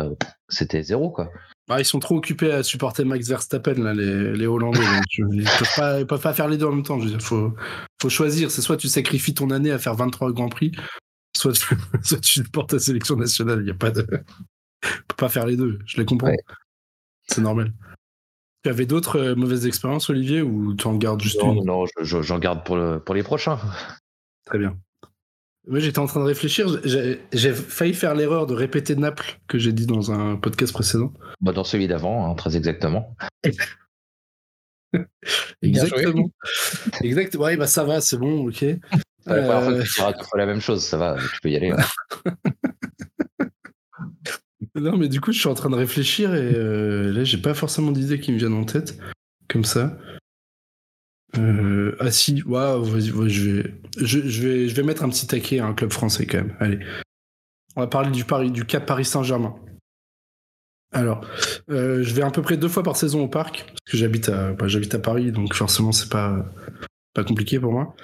[0.48, 1.30] c'était zéro, quoi.
[1.68, 4.80] Bah, ils sont trop occupés à supporter Max Verstappen, là, les, les Hollandais.
[5.18, 6.98] ils ne peuvent, pas faire les deux en même temps.
[6.98, 7.54] Il faut,
[8.02, 8.50] faut choisir.
[8.50, 10.72] C'est soit tu sacrifies ton année à faire 23 Grands Prix,
[11.36, 13.60] soit tu, soit tu supportes ta sélection nationale.
[13.62, 14.02] Il y a pas de.
[14.02, 15.78] peut pas faire les deux.
[15.86, 16.34] Je les comprends.
[17.28, 17.72] C'est normal.
[18.64, 21.64] Tu avais d'autres euh, mauvaises expériences, Olivier, ou tu en gardes juste une?
[21.64, 23.60] Non, j'en garde pour, le, pour les prochains.
[24.44, 24.76] Très bien.
[25.68, 26.66] Moi, j'étais en train de réfléchir.
[26.84, 31.12] J'ai failli faire l'erreur de répéter Naples que j'ai dit dans un podcast précédent.
[31.40, 33.14] Bah, dans celui d'avant, hein, très exactement.
[35.62, 36.30] exactement.
[37.02, 37.44] exactement.
[37.44, 38.64] Ouais, bah ça va, c'est bon, ok.
[39.26, 41.72] La première fois que tu diras la même chose, ça va, tu peux y aller.
[44.74, 47.54] non, mais du coup, je suis en train de réfléchir et euh, là, j'ai pas
[47.54, 48.98] forcément d'idées qui me viennent en tête,
[49.48, 49.98] comme ça.
[51.36, 55.92] Euh, ah si, waouh, je, vais, je, vais, mettre un petit taquet à un club
[55.92, 56.56] français quand même.
[56.60, 56.78] Allez.
[57.76, 59.54] On va parler du, Paris, du Cap Paris Saint-Germain.
[60.92, 61.24] Alors,
[61.70, 64.28] euh, je vais à peu près deux fois par saison au parc, parce que j'habite
[64.28, 64.66] à, bah,
[65.02, 66.44] Paris, donc forcément c'est pas,
[67.14, 67.94] pas compliqué pour moi.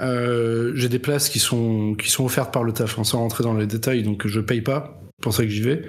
[0.00, 3.66] Euh, j'ai des places qui sont, offertes par le taf, hein, sans rentrer dans les
[3.66, 5.82] détails, donc je paye pas, c'est pour ça que j'y vais.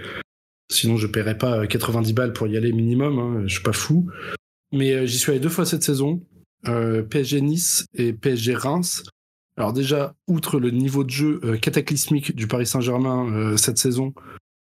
[0.70, 4.10] Sinon, je paierais pas 90 balles pour y aller minimum, hein, je suis pas fou.
[4.74, 6.22] Mais j'y suis allé deux fois cette saison.
[6.68, 9.04] Euh, PSG Nice et PSG Reims.
[9.62, 14.12] Alors déjà, outre le niveau de jeu euh, cataclysmique du Paris Saint-Germain euh, cette saison,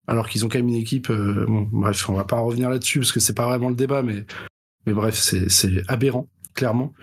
[0.07, 3.11] alors qu'ils ont quand même une équipe, bon, bref, on va pas revenir là-dessus parce
[3.11, 4.25] que c'est pas vraiment le débat, mais,
[4.87, 6.95] mais bref, c'est aberrant, clairement.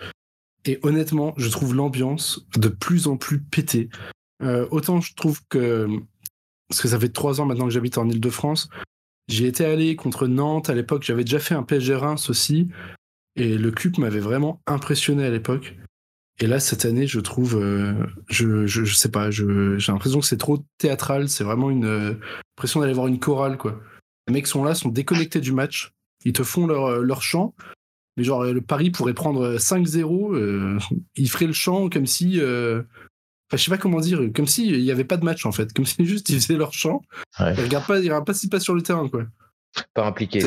[0.65, 3.87] Et honnêtement, je trouve l'ambiance de plus en plus pétée.
[4.69, 5.87] autant je trouve que,
[6.67, 8.67] parce que ça fait trois ans maintenant que j'habite en Ile-de-France,
[9.29, 12.67] j'y étais allé contre Nantes à l'époque, j'avais déjà fait un PSG Reims aussi.
[13.37, 15.77] Et le club m'avait vraiment impressionné à l'époque.
[16.39, 17.93] Et là, cette année, je trouve, euh,
[18.29, 19.43] je, je, sais pas, j'ai
[19.87, 21.29] l'impression que c'est trop théâtral.
[21.29, 22.13] C'est vraiment une euh,
[22.55, 23.81] impression d'aller voir une chorale, quoi.
[24.27, 25.93] Les mecs sont là, sont déconnectés du match.
[26.25, 27.55] Ils te font leur, euh, leur chant.
[28.17, 30.79] Mais genre, le Paris pourrait prendre 5-0.
[31.15, 32.39] ils feraient le chant comme si.
[32.39, 32.85] Enfin,
[33.53, 35.71] je sais pas comment dire, comme s'il n'y avait pas de match, en fait.
[35.71, 37.01] Comme si juste ils faisaient leur chant.
[37.39, 39.23] Ils regardent pas, ils regardent pas ce qui se passe sur le terrain, quoi
[39.93, 40.41] pas impliqué.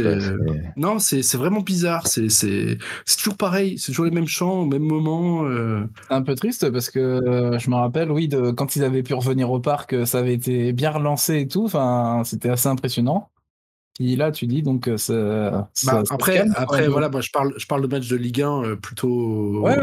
[0.77, 2.07] non, c'est vraiment bizarre.
[2.07, 2.79] C'est
[3.19, 3.79] toujours pareil.
[3.79, 5.45] C'est toujours les mêmes chants au même moment.
[5.45, 5.85] Euh.
[6.09, 9.03] C'est un peu triste parce que euh, je me rappelle, oui, de, quand ils avaient
[9.03, 11.64] pu revenir au parc, euh, ça avait été bien relancé et tout.
[11.64, 13.31] Enfin, c'était assez impressionnant.
[13.99, 15.69] Et là, tu dis donc ça.
[15.85, 19.61] Bah, après, après voilà, moi je parle, je parle de match de Ligue 1 plutôt.
[19.61, 19.77] Ouais,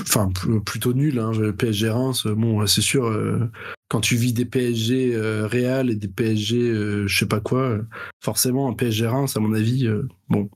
[0.00, 0.30] enfin
[0.64, 3.50] plutôt nul hein, PSG Reims bon c'est sûr euh,
[3.88, 7.78] quand tu vis des PSG euh, Real et des PSG euh, je sais pas quoi
[8.20, 9.88] forcément un PSG Reims à mon avis
[10.28, 10.48] bon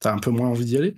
[0.00, 0.96] t'as un peu moins envie d'y aller.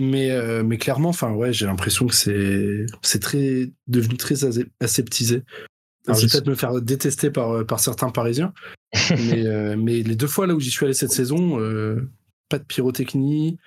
[0.00, 0.30] Mais
[0.62, 4.44] mais clairement enfin ouais j'ai l'impression que c'est c'est très devenu très
[4.80, 5.42] aseptisé.
[6.06, 8.52] Je vais peut-être me faire détester par par certains Parisiens
[9.10, 11.58] mais mais les deux fois là où j'y suis allé cette saison
[12.48, 13.58] pas de pyrotechnie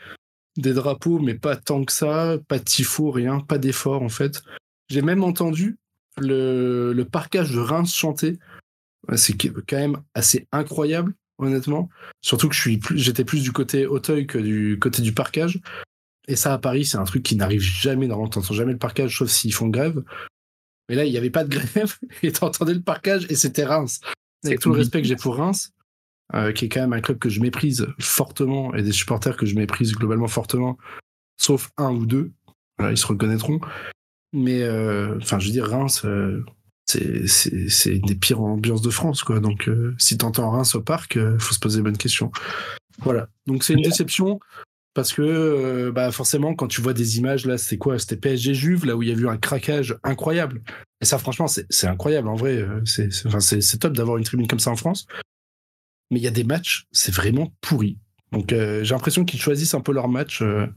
[0.58, 4.44] des drapeaux, mais pas tant que ça, pas de tifo, rien, pas d'effort en fait.
[4.90, 5.78] J'ai même entendu
[6.18, 8.40] le, le parquage de Reims chanter.
[9.16, 11.90] C'est quand même assez incroyable, honnêtement.
[12.22, 15.60] Surtout que je suis plus, j'étais plus du côté Auteuil que du côté du parquage.
[16.28, 18.08] Et ça, à Paris, c'est un truc qui n'arrive jamais.
[18.08, 20.04] Normalement, t'entends jamais le parquage, sauf s'ils font grève.
[20.88, 24.02] Mais là, il n'y avait pas de grève, et t'entendais le parquage, et c'était Reims.
[24.44, 25.72] Avec tout le respect que j'ai pour Reims,
[26.34, 29.46] euh, qui est quand même un club que je méprise fortement et des supporters que
[29.46, 30.78] je méprise globalement fortement,
[31.38, 32.32] sauf un ou deux.
[32.80, 33.60] ils se reconnaîtront.
[34.34, 36.46] Mais euh, enfin, je veux dire, Reims, euh,
[36.86, 39.42] c'est une des pires ambiances de France, quoi.
[39.42, 42.32] Donc, si t'entends Reims au parc, faut se poser les bonnes questions.
[43.00, 43.28] Voilà.
[43.46, 44.40] Donc, c'est une déception
[44.94, 47.98] parce que bah forcément quand tu vois des images là c'était quoi?
[47.98, 50.62] C'était PSG Juve là où il y a eu un craquage incroyable
[51.00, 54.70] et ça franchement c'est incroyable en vrai c'est c'est top d'avoir une tribune comme ça
[54.70, 55.08] en France
[56.12, 57.98] mais il y a des matchs, c'est vraiment pourri.
[58.32, 60.42] Donc euh, j'ai l'impression qu'ils choisissent un peu leur match.
[60.42, 60.68] Euh,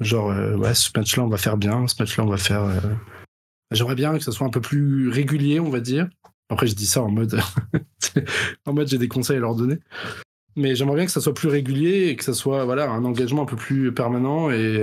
[0.00, 2.64] genre, euh, ouais, ce match-là, on va faire bien, ce match-là, on va faire.
[3.72, 6.08] J'aimerais bien que ça soit un peu plus régulier, on va dire.
[6.48, 7.38] Après, je dis ça en mode,
[8.66, 9.78] en mode j'ai des conseils à leur donner.
[10.56, 13.42] Mais j'aimerais bien que ça soit plus régulier et que ça soit voilà un engagement
[13.42, 14.82] un peu plus permanent et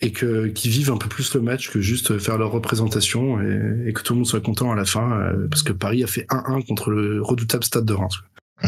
[0.00, 3.92] et que qu'ils vivent un peu plus le match que juste faire leur représentation et,
[3.92, 6.26] que tout le monde soit content à la fin euh, parce que Paris a fait
[6.30, 8.20] 1-1 contre le redoutable Stade de Reims.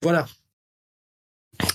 [0.00, 0.28] Voilà.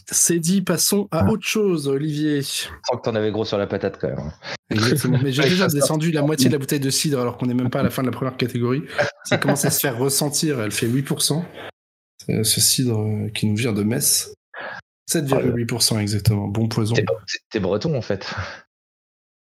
[0.09, 2.41] C'est dit, passons à autre chose, Olivier.
[2.41, 4.31] Je sens que t'en avais gros sur la patate quand même.
[4.69, 5.19] Exactement.
[5.21, 7.69] Mais j'ai déjà descendu la moitié de la bouteille de cidre alors qu'on n'est même
[7.69, 8.83] pas à la fin de la première catégorie.
[9.25, 10.61] Ça commence à se faire ressentir.
[10.61, 11.43] Elle fait 8%.
[12.43, 14.33] Ce cidre qui nous vient de Metz.
[15.09, 16.47] 7,8% exactement.
[16.47, 16.95] Bon poison.
[17.49, 18.33] T'es breton en fait.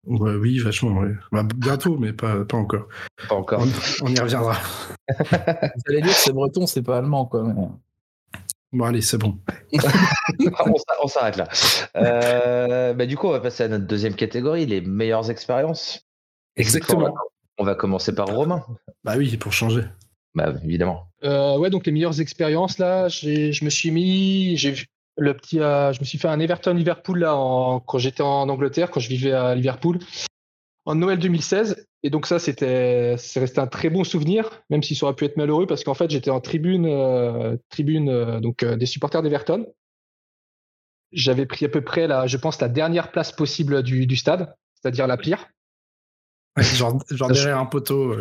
[0.08, 1.14] Ouais, oui, vachement, ouais.
[1.32, 2.88] Bah, bientôt, mais pas, pas encore.
[3.30, 3.64] Pas encore.
[4.02, 4.58] On, y reviendra.
[5.20, 7.44] Vous allez dire que c'est breton, c'est pas allemand, quoi.
[8.74, 9.38] Bon, allez, c'est bon.
[11.04, 11.48] on s'arrête là.
[11.98, 16.08] Euh, bah, du coup, on va passer à notre deuxième catégorie, les meilleures expériences.
[16.56, 17.14] Exactement.
[17.60, 18.66] On va commencer par Romain.
[19.04, 19.84] Bah oui, pour changer.
[20.34, 21.08] Bah évidemment.
[21.24, 24.86] Euh, ouais, donc les meilleures expériences là, je me suis mis, j'ai vu
[25.18, 27.34] le petit, euh, je me suis fait un Everton Liverpool là
[27.86, 30.00] quand j'étais en Angleterre, quand je vivais à Liverpool
[30.86, 31.88] en Noël 2016.
[32.04, 35.26] Et donc ça, c'était, c'est resté un très bon souvenir, même si ça aurait pu
[35.26, 39.22] être malheureux parce qu'en fait, j'étais en tribune, euh, tribune euh, donc euh, des supporters
[39.22, 39.68] d'Everton.
[41.12, 44.56] J'avais pris à peu près, la, je pense, la dernière place possible du, du stade,
[44.76, 45.48] c'est-à-dire la pire.
[46.58, 48.16] genre, genre derrière un poteau.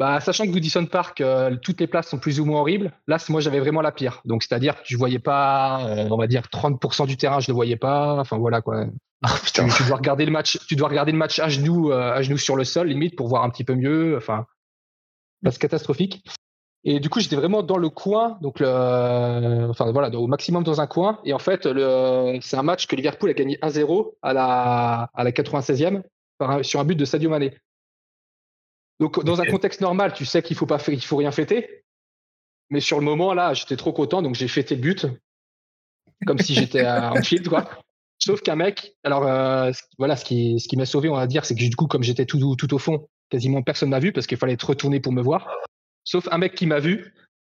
[0.00, 1.22] Bah, sachant que Goodison Park,
[1.60, 2.90] toutes les places sont plus ou moins horribles.
[3.06, 4.22] Là, moi, j'avais vraiment la pire.
[4.24, 7.56] Donc, c'est-à-dire que tu voyais pas, on va dire 30% du terrain, je ne le
[7.56, 8.18] voyais pas.
[8.18, 8.86] Enfin, voilà quoi.
[9.22, 12.22] Ah, tu, dois regarder le match, tu dois regarder le match à genoux, euh, à
[12.22, 14.16] genoux sur le sol, limite, pour voir un petit peu mieux.
[14.16, 14.46] Enfin,
[15.44, 16.24] c'est catastrophique.
[16.84, 20.86] Et du coup, j'étais vraiment dans le coin, donc enfin voilà, au maximum dans un
[20.86, 21.20] coin.
[21.26, 21.68] Et en fait,
[22.40, 26.02] c'est un match que Liverpool a gagné 1-0 à la, à la 96e
[26.62, 27.52] sur un but de Sadio Mané.
[29.00, 31.84] Donc, dans un contexte normal, tu sais qu'il faut pas, il faut rien fêter.
[32.68, 35.06] Mais sur le moment, là, j'étais trop content, donc j'ai fêté le but,
[36.26, 37.68] comme si j'étais en field, quoi.
[38.18, 41.46] Sauf qu'un mec, alors euh, voilà, ce qui, ce qui m'a sauvé, on va dire,
[41.46, 44.26] c'est que du coup, comme j'étais tout, tout au fond, quasiment personne m'a vu parce
[44.26, 45.48] qu'il fallait être retourné pour me voir.
[46.04, 47.14] Sauf un mec qui m'a vu.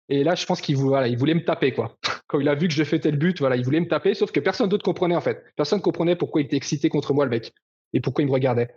[0.09, 1.97] Et là, je pense qu'il voilà, il voulait me taper, quoi.
[2.27, 4.31] Quand il a vu que je fêtais le but, voilà, il voulait me taper, sauf
[4.31, 5.43] que personne d'autre comprenait, en fait.
[5.55, 7.51] Personne comprenait pourquoi il était excité contre moi, le mec,
[7.93, 8.69] et pourquoi il me regardait.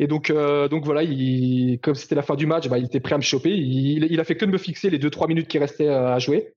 [0.00, 3.00] Et donc, euh, donc voilà, il, comme c'était la fin du match, bah, il était
[3.00, 3.50] prêt à me choper.
[3.50, 6.18] Il, il, a fait que de me fixer les 2-3 minutes qui restaient euh, à
[6.18, 6.54] jouer.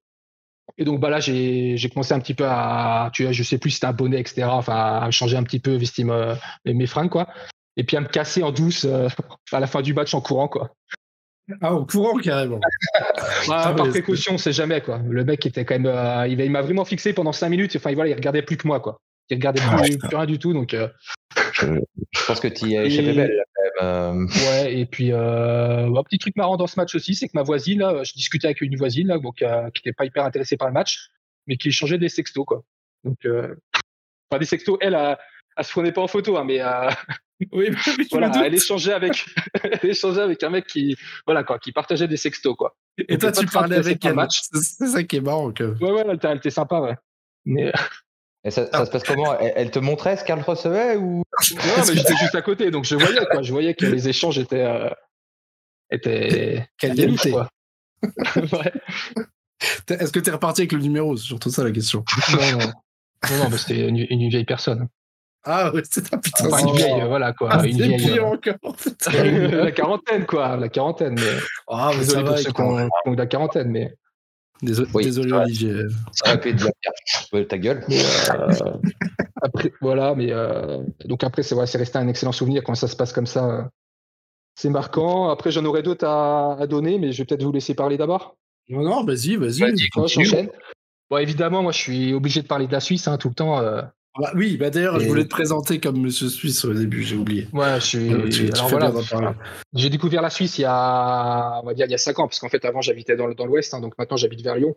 [0.77, 3.71] Et donc bah là, j'ai commencé un petit peu à, tu vois, je sais plus
[3.71, 4.43] si c'était un bonnet, etc.
[4.49, 7.27] Enfin, à changer un petit peu, vestir mes, mes fringues, quoi.
[7.75, 9.09] Et puis à me casser en douce euh,
[9.51, 10.73] à la fin du match en courant, quoi.
[11.59, 12.61] Ah, en courant carrément.
[13.49, 15.01] Ah, par précaution, on sait jamais, quoi.
[15.05, 17.75] Le mec était quand même, euh, il m'a vraiment fixé pendant 5 minutes.
[17.75, 19.01] Enfin, voilà, il regardait plus que moi, quoi.
[19.29, 20.73] Il regardait plus, rien du tout, donc.
[20.73, 20.87] Euh,
[21.53, 23.43] je, pense que tu y as échappé belle.
[23.81, 24.27] Euh.
[24.27, 27.43] Ouais, et puis euh, un petit truc marrant dans ce match aussi, c'est que ma
[27.43, 30.57] voisine, là, je discutais avec une voisine là, donc, euh, qui n'était pas hyper intéressée
[30.57, 31.09] par le match,
[31.47, 32.45] mais qui échangeait des sextos.
[32.45, 32.63] Quoi.
[33.03, 35.17] Donc, enfin, des sextos, elle, elle,
[35.57, 36.61] elle se prenait pas en photo, hein, mais
[37.51, 37.69] oui,
[38.11, 39.25] voilà, elle échangeait avec,
[39.63, 42.75] elle échangeait avec un mec qui, voilà quoi, qui partageait des sextos quoi.
[42.97, 44.13] Et toi, tu parlais avec elle.
[44.13, 44.41] Match.
[44.51, 45.51] C'est ça qui est marrant.
[45.51, 45.75] Que...
[45.81, 46.95] Ouais, ouais, elle était sympa, ouais.
[47.45, 47.73] Mais
[48.45, 49.37] et ça, ça, se passe comment?
[49.39, 51.23] Elle, te montrait ce qu'elle recevait ou?
[51.55, 53.41] Non, mais j'étais juste à côté, donc je voyais quoi.
[53.41, 54.89] Je voyais que les échanges étaient euh,
[55.89, 57.31] étaient qualité.
[57.31, 57.49] quoi.
[58.35, 58.73] ouais.
[59.89, 61.15] Est-ce que tu es reparti avec le numéro?
[61.15, 62.03] C'est surtout ça la question.
[62.31, 62.57] Non, non,
[63.29, 64.89] non, non c'était une, une, vieille personne.
[65.45, 66.47] Ah ouais, c'est un putain.
[66.47, 67.49] Enfin, une vieille, voilà quoi.
[67.51, 68.19] Ah, une vieille.
[68.19, 68.75] Euh, encore.
[69.13, 71.15] la quarantaine quoi, la quarantaine.
[71.15, 71.39] Mais...
[71.69, 73.95] Ah, mais Désolé ça pour va, ceux qui ont la quarantaine, mais.
[74.63, 75.73] Désolé, oui, désolé Olivier.
[76.13, 76.71] Ça aurait pu être
[77.31, 77.83] bien ta gueule.
[77.89, 78.47] Euh,
[79.41, 82.95] après, voilà, mais euh, donc après, c'est ouais, resté un excellent souvenir quand ça se
[82.95, 83.69] passe comme ça.
[84.55, 85.29] c'est marquant.
[85.29, 88.37] Après, j'en aurais d'autres à, à, donner, mais je vais peut-être vous laisser parler d'abord.
[88.69, 89.59] Non, non, vas-y, vas-y.
[89.95, 90.43] Vas
[91.09, 93.59] bon, évidemment, moi, je suis obligé de parler de la Suisse hein, tout le temps.
[93.59, 93.81] Euh,
[94.19, 97.47] bah, oui, bah d'ailleurs, je voulais te présenter comme Monsieur Suisse au début, j'ai oublié.
[97.51, 98.51] Ouais, je suis.
[98.51, 99.35] Alors, voilà,
[99.73, 102.27] j'ai découvert la Suisse il y a, on va dire, il y a 5 ans,
[102.27, 104.75] parce qu'en fait, avant, j'habitais dans, dans l'Ouest, hein, donc maintenant, j'habite vers Lyon.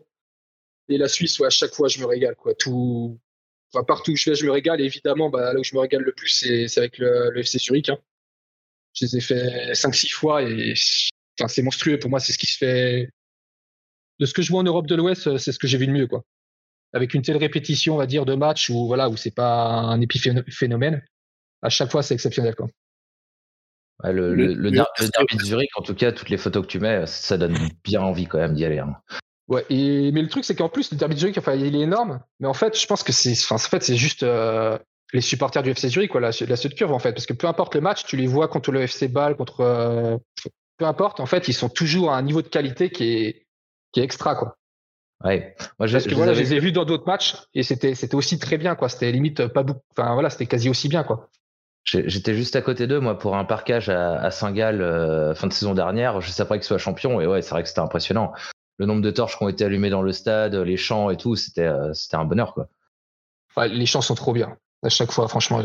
[0.89, 2.55] Et la Suisse, ouais, à chaque fois, je me régale, quoi.
[2.55, 3.19] Tout,
[3.75, 4.81] enfin, partout où je vais, je me régale.
[4.81, 7.59] Et évidemment, bah, là où je me régale le plus, c'est avec le, le, FC
[7.59, 7.91] Zurich.
[7.91, 7.99] Hein.
[8.95, 10.73] Je les ai fait 5-6 fois et
[11.39, 11.99] enfin, c'est monstrueux.
[11.99, 13.11] Pour moi, c'est ce qui se fait.
[14.19, 15.93] De ce que je vois en Europe de l'Ouest, c'est ce que j'ai vu de
[15.93, 16.25] mieux, quoi
[16.93, 20.01] avec une telle répétition, on va dire, de matchs où voilà où c'est pas un
[20.01, 21.03] épiphénomène,
[21.63, 22.69] à chaque fois c'est exceptionnel quoi.
[24.05, 27.39] le, le, derby de Zurich, en tout cas, toutes les photos que tu mets, ça
[27.39, 28.79] donne bien envie quand même d'y aller.
[28.79, 28.97] Hein.
[29.49, 31.81] Ouais, et, mais le truc c'est qu'en plus le derby de Zurich, enfin, il est
[31.81, 34.79] énorme, mais en fait, je pense que c'est, enfin, en fait, c'est juste, euh,
[35.13, 37.47] les supporters du FC Zurich, quoi, la, la suite curve en fait, parce que peu
[37.47, 40.17] importe le match, tu les vois contre le FC Bâle, contre euh,
[40.79, 43.47] peu importe, en fait, ils sont toujours à un niveau de qualité qui est
[43.93, 44.56] qui est extra quoi.
[45.25, 45.55] Ouais.
[45.79, 48.39] Moi, parce que voilà, je les ai vus dans d'autres matchs et c'était c'était aussi
[48.39, 48.89] très bien quoi.
[48.89, 51.31] C'était limite pas beaucoup, enfin voilà, c'était quasi aussi bien quoi.
[51.87, 55.73] J'étais juste à côté d'eux, moi, pour un parquage à, Saint-Gall euh, fin de saison
[55.73, 57.21] dernière, juste après qu'ils soient champions.
[57.21, 58.33] Et ouais, c'est vrai que c'était impressionnant.
[58.79, 61.37] Le nombre de torches qui ont été allumées dans le stade, les chants et tout,
[61.37, 62.69] c'était euh, c'était un bonheur, quoi.
[63.69, 64.57] les chants sont trop bien.
[64.83, 65.63] À chaque fois, franchement,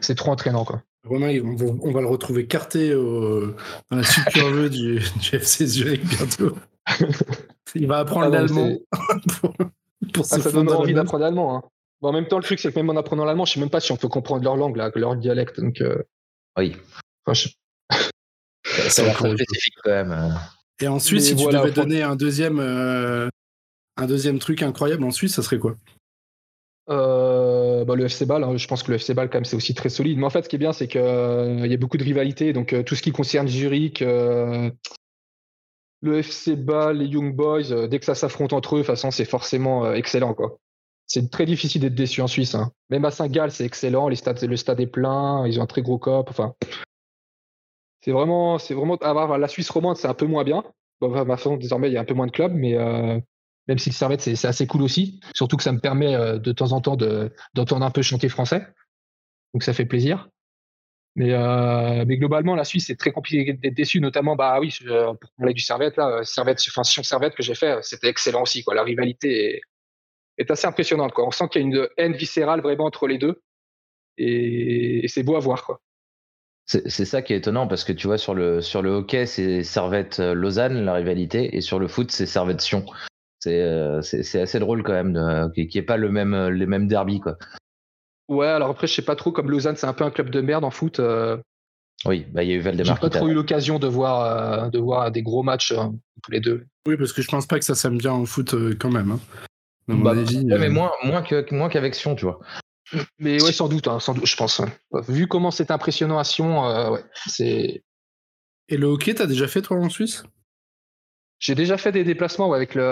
[0.00, 0.80] c'est trop entraînant, quoi.
[1.04, 3.52] Romain, on va, le retrouver carté dans
[3.90, 6.56] la super du, du FC Zurich bientôt.
[7.74, 8.70] Il va apprendre ah l'allemand.
[10.12, 11.56] pour, ah, ça donne envie d'apprendre l'allemand.
[11.56, 11.62] Hein
[12.08, 13.80] en même temps, le truc, c'est que même en apprenant l'allemand, je sais même pas
[13.80, 15.60] si on peut comprendre leur langue, là, leur dialecte.
[15.60, 16.02] Donc, euh,
[16.58, 16.76] Oui.
[18.64, 20.12] c'est spécifique quand même.
[20.12, 20.30] Euh.
[20.80, 23.28] Et en Suisse, si tu devais donner un deuxième, euh,
[23.96, 25.76] un deuxième truc incroyable en Suisse, ça serait quoi?
[26.86, 29.74] Bah, le FC Ball, hein, je pense que le FC Ball, quand même, c'est aussi
[29.74, 30.18] très solide.
[30.18, 32.52] Mais en fait, ce qui est bien, c'est qu'il y a beaucoup de rivalité.
[32.52, 34.04] Donc, tout ce qui concerne Zurich,
[36.04, 39.10] le FC Ball, les Young Boys, dès que ça s'affronte entre eux, de toute façon,
[39.10, 40.34] c'est forcément excellent.
[40.34, 40.58] Quoi
[41.06, 42.54] c'est très difficile d'être déçu en Suisse.
[42.54, 42.72] Hein.
[42.90, 44.08] Même à Saint-Gall, c'est excellent.
[44.08, 45.46] Les stades, le stade est plein.
[45.46, 46.28] Ils ont un très gros cop.
[46.30, 46.54] Enfin,
[48.00, 48.98] c'est vraiment, vraiment.
[49.00, 50.64] Ah, la Suisse romande, c'est un peu moins bien.
[51.00, 53.20] Bon, ma façon, désormais, il y a un peu moins de clubs, mais euh,
[53.68, 55.20] même si le Servette, c'est assez cool aussi.
[55.34, 56.96] Surtout que ça me permet euh, de temps en temps
[57.54, 58.66] d'entendre un peu chanter français.
[59.52, 60.28] Donc ça fait plaisir.
[61.16, 65.30] Mais, euh, mais globalement, la Suisse, c'est très compliqué d'être déçu, notamment, bah oui, pour
[65.38, 68.74] parler du Servette, là, Servette, enfin, Servette que j'ai fait, c'était excellent aussi, quoi.
[68.74, 69.60] La rivalité
[70.38, 71.12] est, assez impressionnante.
[71.12, 71.26] Quoi.
[71.26, 73.42] On sent qu'il y a une haine viscérale vraiment entre les deux.
[74.18, 75.64] Et, c'est beau à voir.
[75.64, 75.80] Quoi.
[76.66, 79.62] C'est, ça qui est étonnant parce que tu vois, sur le, sur le hockey, c'est
[79.62, 82.84] Servette-Lausanne, la rivalité, et sur le foot, c'est Servette-Sion.
[83.46, 87.20] Euh, c'est, assez drôle quand même qu'il n'y ait pas le même, les mêmes derbies.
[87.20, 87.36] Quoi.
[88.28, 90.40] Ouais, alors après, je sais pas trop, comme Lausanne, c'est un peu un club de
[90.40, 91.00] merde en foot.
[91.00, 91.36] Euh,
[92.06, 92.96] oui, bah, il y a eu Valdemar.
[92.96, 95.74] J'ai pas trop eu l'occasion de voir, euh, de voir des gros matchs
[96.22, 96.66] tous les deux.
[96.86, 99.12] Oui, parce que je pense pas que ça s'aime bien en foot quand même.
[99.12, 99.20] Hein.
[99.88, 102.40] Bah, mais euh, moins, moins, que, moins qu'avec Sion, tu vois.
[103.18, 104.60] Mais ouais, sans doute, hein, sans doute je pense.
[105.08, 107.82] Vu comment c'est impressionnant à Sion, euh, ouais, c'est.
[108.68, 110.24] Et le hockey, t'as déjà fait toi en Suisse?
[111.40, 112.82] J'ai déjà fait des déplacements avec, le,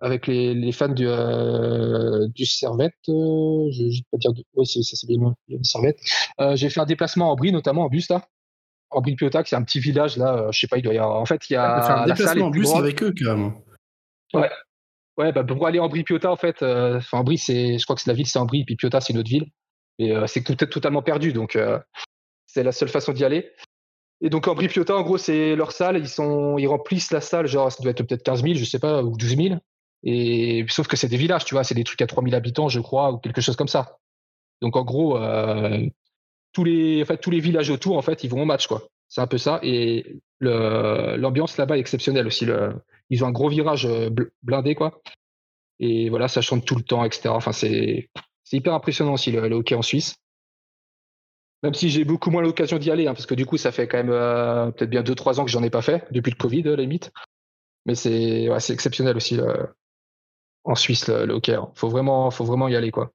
[0.00, 2.94] avec les, les fans du, euh, du Servette.
[3.06, 4.44] je ne vais pas dire de.
[4.54, 5.98] Oui, ça c'est bien le Servette.
[6.54, 8.28] J'ai fait un déplacement en Brie, notamment en bus là.
[8.90, 10.48] En Brie Piotac, c'est un petit village là.
[10.52, 11.20] je sais pas, il doit y avoir.
[11.20, 12.02] En fait, il y a.
[12.02, 13.54] un déplacement en bus avec eux carrément.
[14.34, 14.50] Ouais,
[15.16, 18.02] Ouais, bah, pour aller en Brie-Piota, en fait, euh, enfin, Brie, c'est, je crois que
[18.02, 19.46] c'est la ville, c'est en Brie, puis Piota, c'est une autre ville.
[19.98, 21.78] Et euh, c'est peut-être totalement perdu, donc euh,
[22.46, 23.52] c'est la seule façon d'y aller.
[24.20, 27.46] Et donc en Brie-Piota, en gros, c'est leur salle, ils, sont, ils remplissent la salle,
[27.46, 29.56] genre, ça doit être peut-être 15 000, je sais pas, ou 12 000.
[30.04, 32.68] Et sauf que c'est des villages, tu vois, c'est des trucs à 3 000 habitants,
[32.68, 33.98] je crois, ou quelque chose comme ça.
[34.60, 35.18] Donc en gros,
[36.52, 38.88] tous, les, en fait, tous les villages autour, en fait, ils vont au match, quoi.
[39.08, 39.60] C'est un peu ça.
[39.62, 42.46] Et l'ambiance là-bas est exceptionnelle aussi.
[43.10, 44.10] Ils ont un gros virage euh,
[44.42, 45.00] blindé, quoi.
[45.78, 47.28] Et voilà, ça chante tout le temps, etc.
[47.28, 48.08] Enfin, c'est
[48.52, 50.16] hyper impressionnant aussi le, hockey en Suisse.
[51.64, 53.88] Même si j'ai beaucoup moins l'occasion d'y aller, hein, parce que du coup, ça fait
[53.88, 56.68] quand même euh, peut-être bien 2-3 ans que j'en ai pas fait, depuis le Covid,
[56.68, 57.10] à la limite.
[57.86, 59.40] Mais c'est ouais, exceptionnel aussi
[60.64, 61.52] en Suisse, le, hockey.
[61.52, 61.70] Il hein.
[61.74, 63.12] faut vraiment, faut vraiment y aller, quoi.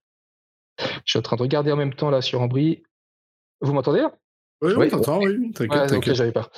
[0.78, 2.82] Je suis en train de regarder en même temps là sur Ambry.
[3.60, 4.04] Vous m'entendez
[4.62, 5.52] oui, oui, t'entends, oui.
[5.52, 6.50] T'inquiète, j'avais pas.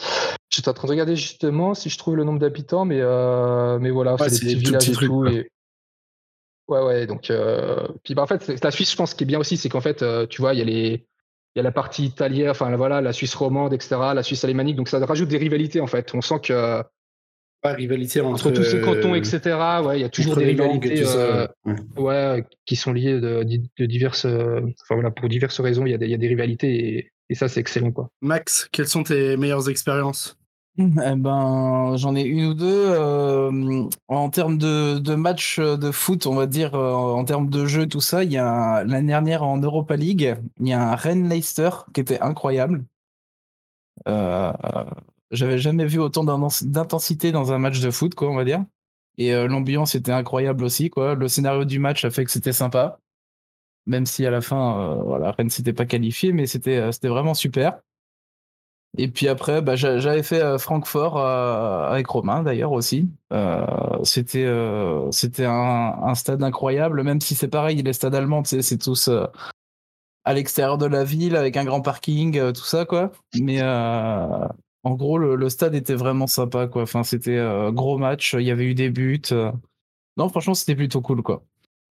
[0.50, 3.90] J'étais en train de regarder justement si je trouve le nombre d'habitants, mais, euh, mais
[3.90, 5.26] voilà, c'est des petits villages et tout.
[5.26, 5.48] Et...
[6.66, 7.30] Ouais, ouais, donc.
[7.30, 7.86] Euh...
[8.02, 9.80] Puis bah, en fait, la Suisse, je pense, ce qui est bien aussi, c'est qu'en
[9.80, 11.06] fait, euh, tu vois, il y a les.
[11.54, 14.76] Il y a la partie italienne, enfin voilà, la Suisse romande, etc., la Suisse alémanique,
[14.76, 16.14] donc ça rajoute des rivalités en fait.
[16.14, 16.82] On sent que
[17.60, 19.40] pas rivalité entre, tous ces cantons, etc.
[19.84, 21.46] Ouais, il y a toujours des rivalités, euh,
[21.96, 25.86] ouais, qui sont liées de, de diverses, enfin voilà, pour diverses raisons.
[25.86, 28.10] Il y a des, il y a des rivalités et, et ça, c'est excellent, quoi.
[28.20, 30.36] Max, quelles sont tes meilleures expériences?
[30.78, 32.86] Eh ben, j'en ai une ou deux.
[32.88, 37.66] Euh, en termes de, de matchs de foot, on va dire, euh, en termes de
[37.66, 40.94] jeu, tout ça, il y a l'année dernière en Europa League, il y a un
[40.94, 42.84] Rennes Leicester qui était incroyable.
[44.08, 44.52] Euh,
[45.30, 48.64] J'avais jamais vu autant d'intensité dans un match de foot, on va dire.
[49.18, 51.14] Et l'ambiance était incroyable aussi, quoi.
[51.14, 52.98] Le scénario du match a fait que c'était sympa
[53.84, 57.80] même si à la fin, voilà, Rennes s'était pas qualifié, mais c'était vraiment super.
[58.98, 63.08] Et puis après, bah, j'avais fait euh, Francfort avec Romain d'ailleurs aussi.
[64.04, 64.48] c'était
[65.10, 69.08] c'était un, stade incroyable, même si c'est pareil, les stades allemands, c'est tous
[70.24, 73.12] à l'extérieur de la ville avec un grand parking, tout ça quoi.
[73.40, 76.82] Mais en gros, le, stade était vraiment sympa quoi.
[76.82, 79.22] Enfin, c'était gros match, il y avait eu des buts.
[80.18, 81.42] Non, franchement, c'était plutôt cool quoi.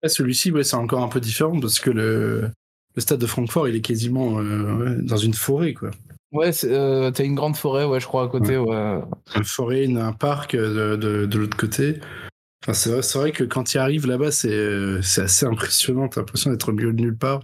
[0.06, 2.50] Celui-ci, ouais, c'est encore un peu différent parce que le,
[2.94, 5.90] le stade de Francfort, il est quasiment euh, dans une forêt, quoi.
[6.32, 8.56] Ouais, euh, t'as une grande forêt, ouais, je crois, à côté.
[8.56, 9.00] Ouais.
[9.34, 12.00] Une forêt, un parc de, de, l'autre côté.
[12.62, 16.08] Enfin, c'est vrai, vrai, que quand il arrive là-bas, c'est assez impressionnant.
[16.08, 17.40] T'as l'impression d'être au milieu de nulle part.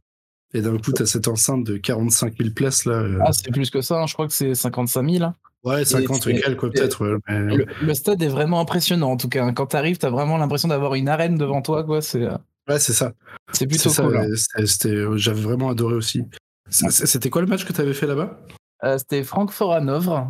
[0.55, 3.05] Et d'un coup, t'as cette enceinte de 45 000 places là.
[3.21, 4.07] Ah, c'est plus que ça, hein.
[4.07, 5.25] je crois que c'est 55 000.
[5.25, 5.35] Hein.
[5.65, 7.19] Ouais, 50 et, quoi, peut-être.
[7.27, 9.51] Le, stade est vraiment impressionnant, en tout cas.
[9.51, 12.01] Quand t'arrives, t'as vraiment l'impression d'avoir une arène devant toi, quoi.
[12.03, 12.25] C'est.
[12.69, 13.13] Ouais, c'est ça.
[13.53, 14.17] C'est plutôt cool.
[14.17, 14.29] Hein.
[14.87, 16.23] Euh, j'avais vraiment adoré aussi.
[16.69, 18.39] C'était quoi le match que tu avais fait là-bas?
[18.49, 20.27] euh, C'était Francfort Hanovre.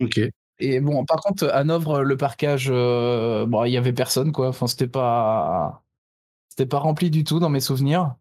[0.00, 0.20] Ok.
[0.58, 4.48] Et bon, par contre, Hanovre, le parcage, euh, bon, il y avait personne, quoi.
[4.48, 5.82] Enfin, c'était pas,
[6.48, 8.14] c'était pas rempli du tout dans mes souvenirs.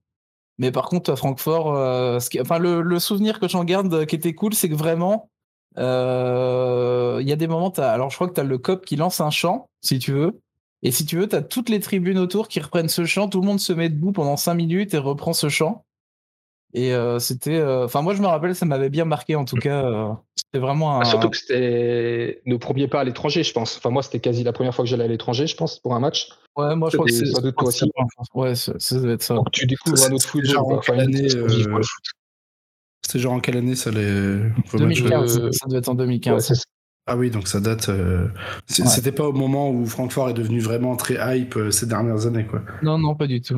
[0.57, 1.67] Mais par contre, à Francfort,
[2.41, 5.29] enfin, le, le, souvenir que j'en garde qui était cool, c'est que vraiment,
[5.77, 5.81] il
[7.27, 9.29] y a des moments, alors je crois que tu as le cop qui lance un
[9.31, 10.41] chant, si tu veux.
[10.85, 13.41] Et si tu veux, tu as toutes les tribunes autour qui reprennent ce chant, tout
[13.41, 15.83] le monde se met debout pendant 5 minutes et reprend ce chant.
[16.75, 17.55] Et euh, c'était.
[17.55, 19.85] Euh, enfin, moi, je me rappelle, ça m'avait bien marqué en tout cas.
[19.85, 21.01] Euh, c'était vraiment un.
[21.01, 23.77] Ah, surtout que c'était nos premiers pas à l'étranger, je pense.
[23.77, 26.01] Enfin, moi, c'était quasi la première fois que j'allais à l'étranger, je pense, pour un
[26.01, 26.29] match.
[26.57, 27.25] Ouais, moi, je crois que c'est.
[27.25, 27.89] Sans doute toi aussi.
[28.33, 29.35] Ouais, ça, doit être ça.
[29.35, 31.83] Donc, tu découvres un autre football.
[33.01, 34.41] C'était genre en quelle année ça les.
[34.73, 36.65] 2015, ça doit être en 2015.
[37.07, 37.89] Ah oui, donc ça date.
[37.89, 38.27] Euh,
[38.65, 42.45] c'était pas au moment où Francfort est devenu vraiment très hype euh, ces dernières années,
[42.45, 42.63] quoi.
[42.81, 43.55] Non, non, pas du tout.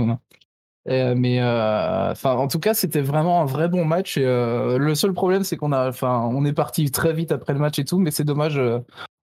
[0.89, 4.17] Euh, mais enfin, en tout cas, c'était vraiment un vrai bon match.
[4.17, 7.59] Et, le seul problème, c'est qu'on a, enfin, on est parti très vite après le
[7.59, 8.59] match et tout, mais c'est dommage.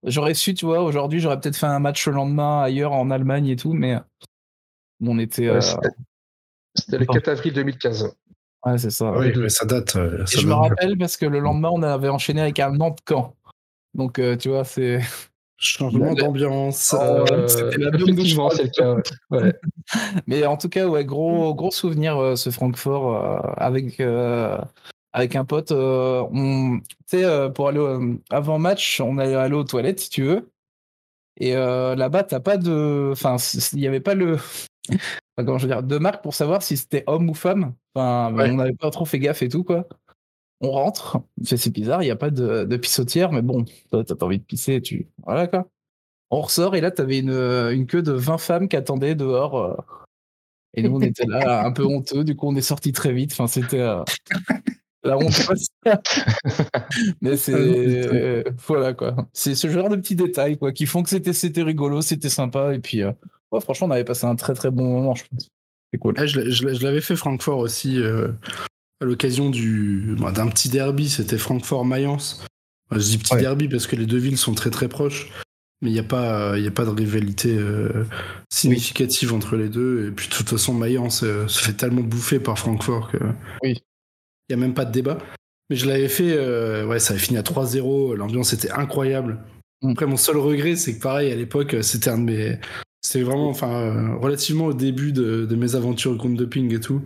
[0.03, 3.49] j'aurais su, tu vois, aujourd'hui, j'aurais peut-être fait un match le lendemain ailleurs en Allemagne
[3.49, 3.99] et tout, mais
[5.01, 5.51] on était.
[6.75, 8.15] c'était le 4 avril 2015.
[8.67, 9.13] Ouais, c'est ça.
[9.13, 9.93] Oui, mais ça date.
[9.95, 13.35] je me rappelle parce que le lendemain, on avait enchaîné avec un Nantes-Camp.
[13.95, 15.01] Donc, euh, tu vois, c'est.
[15.57, 16.95] Changement d'ambiance.
[16.99, 19.51] Euh, C'était la c'est le cas.
[20.27, 24.03] Mais en tout cas, ouais, gros, gros souvenir, euh, ce Francfort, avec,
[25.13, 25.73] avec un pote.
[25.73, 30.51] on, tu sais, pour aller avant match, on allait aller aux toilettes, si tu veux.
[31.39, 33.11] Et là-bas, t'as pas de.
[33.13, 33.37] Enfin,
[33.73, 34.39] il n'y avait pas le.
[35.37, 37.75] comment je veux dire, de marque pour savoir si c'était homme ou femme.
[37.95, 39.87] Enfin, on n'avait pas trop fait gaffe et tout, quoi
[40.65, 44.27] on rentre, c'est bizarre, il n'y a pas de, de, pissotière, mais bon, t'as pas
[44.27, 45.09] envie de pisser, tu.
[45.25, 45.69] Voilà quoi.
[46.31, 49.57] On ressort et là, t'avais une, une queue de 20 femmes qui attendaient dehors.
[49.57, 49.77] Euh.
[50.75, 53.33] et nous, on était là, un peu honteux, du coup, on est sorti très vite.
[53.33, 53.81] Enfin, c'était.
[53.81, 54.03] Euh,
[55.05, 55.49] la honte.
[57.21, 57.53] mais c'est.
[57.55, 59.15] Euh, voilà quoi.
[59.33, 62.75] C'est ce genre de petits détails quoi, qui font que c'était rigolo, c'était sympa.
[62.75, 63.03] Et puis,
[63.61, 65.51] franchement, on avait passé un très très bon moment, je pense.
[65.93, 66.15] C'est cool.
[66.27, 68.03] je, l'avais fait Francfort aussi
[69.05, 72.45] à l'occasion du bah, d'un petit derby, c'était Francfort-Mayence.
[72.91, 75.31] Je dis petit derby parce que les deux villes sont très très proches,
[75.83, 78.05] mais il n'y a, pas, y a pas de rivalité euh,
[78.51, 80.09] significative entre les deux.
[80.09, 83.19] Et puis de toute façon, Mayence euh, se fait tellement bouffer par Francfort que
[83.63, 83.83] oui.
[84.49, 85.19] il n'y a même pas de débat.
[85.71, 89.39] Mais je l'avais fait, euh, ouais, ça avait fini à 3-0, l'ambiance était incroyable.
[89.83, 89.91] Mm.
[89.91, 92.59] Après, mon seul regret, c'est que pareil, à l'époque, c'était un de mes.
[93.03, 96.81] C'était vraiment, enfin, relativement au début de, de mes aventures au compte de ping et
[96.81, 97.03] tout.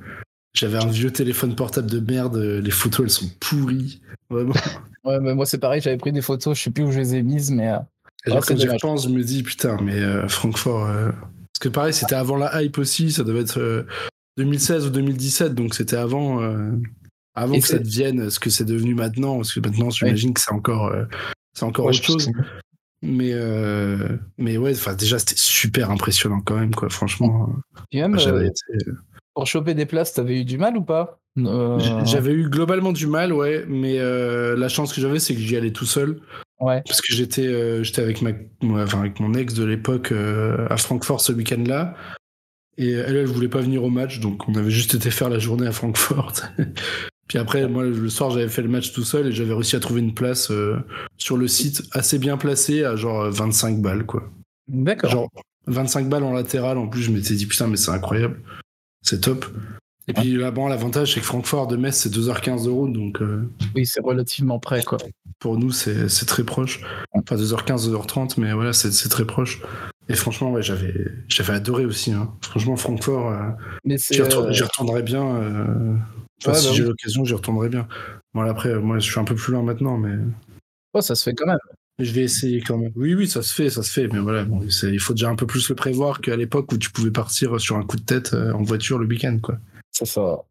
[0.58, 4.00] J'avais un vieux téléphone portable de merde, les photos elles sont pourries.
[4.28, 4.54] Vraiment.
[5.04, 7.14] Ouais, mais moi c'est pareil, j'avais pris des photos, je sais plus où je les
[7.14, 7.70] ai mises, mais.
[7.70, 7.78] Euh...
[8.26, 10.84] quand j'y repense, je me dis putain, mais euh, Francfort.
[10.86, 13.86] Euh, parce que pareil, c'était avant la hype aussi, ça devait être
[14.36, 16.40] 2016 euh, ou 2017, donc c'était avant,
[17.34, 20.52] avant que ça devienne ce que c'est devenu maintenant, parce que maintenant j'imagine que c'est
[20.52, 20.92] encore,
[21.54, 22.30] c'est encore autre chose.
[23.00, 23.32] Mais,
[24.36, 27.50] mais ouais, déjà c'était super impressionnant quand même, quoi, franchement.
[27.92, 28.90] j'avais été
[29.38, 31.20] pour choper des places, t'avais eu du mal ou pas?
[31.38, 35.40] Euh, J'avais eu globalement du mal, ouais, mais euh, la chance que j'avais, c'est que
[35.40, 36.18] j'y allais tout seul.
[36.58, 36.82] Ouais.
[36.84, 38.30] Parce que j'étais euh, j'étais avec, ma,
[38.64, 41.94] enfin, avec mon ex de l'époque à Francfort ce week-end-là.
[42.78, 45.38] Et elle, elle voulait pas venir au match, donc on avait juste été faire la
[45.38, 46.32] journée à Francfort.
[47.28, 49.80] Puis après, moi, le soir, j'avais fait le match tout seul et j'avais réussi à
[49.80, 50.50] trouver une place
[51.16, 54.28] sur le site assez bien placée à genre 25 balles, quoi.
[54.66, 55.10] D'accord.
[55.12, 55.30] Genre
[55.68, 58.40] 25 balles en latéral, en plus, je m'étais dit, putain, mais c'est incroyable
[59.08, 59.46] c'est top.
[60.06, 63.20] Et puis là, bon, l'avantage, c'est que Francfort de Metz, c'est 2h15 de route, donc.
[63.20, 64.96] Euh, oui, c'est relativement près, quoi.
[65.38, 66.80] Pour nous, c'est très proche.
[67.12, 69.60] Enfin, 2h15, 2h30, mais voilà, c'est très proche.
[70.08, 72.12] Et franchement, ouais, j'avais adoré aussi.
[72.12, 72.32] Hein.
[72.40, 75.36] Franchement, Francfort, euh, j'y retournerais bien.
[75.36, 75.94] Euh,
[76.40, 77.86] si bah j'ai l'occasion, j'y retournerais bien.
[78.32, 80.16] Bon, après, moi, je suis un peu plus loin maintenant, mais.
[80.94, 81.58] Oh, ça se fait quand même.
[81.98, 82.92] Je vais essayer quand même.
[82.94, 84.06] Oui, oui, ça se fait, ça se fait.
[84.06, 86.90] Mais voilà, bon, il faut déjà un peu plus le prévoir qu'à l'époque où tu
[86.90, 89.58] pouvais partir sur un coup de tête euh, en voiture le week-end, quoi.
[89.90, 90.44] C'est ça.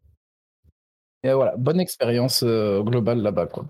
[1.24, 3.66] Et voilà, bonne expérience euh, globale là-bas, quoi.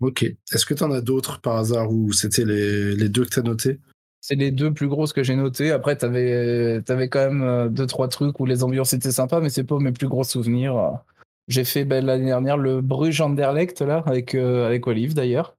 [0.00, 0.24] Ok.
[0.24, 3.38] Est-ce que tu en as d'autres par hasard ou c'était les, les, deux que tu
[3.38, 3.78] as notés?
[4.20, 5.70] C'est les deux plus grosses que j'ai notées.
[5.70, 9.40] Après, tu avais, avais, quand même euh, deux, trois trucs où les ambiances étaient sympas,
[9.40, 10.98] mais c'est pas mes plus gros souvenirs.
[11.46, 15.55] J'ai fait ben, l'année dernière le Bruges Anderlecht là avec avec Olive d'ailleurs.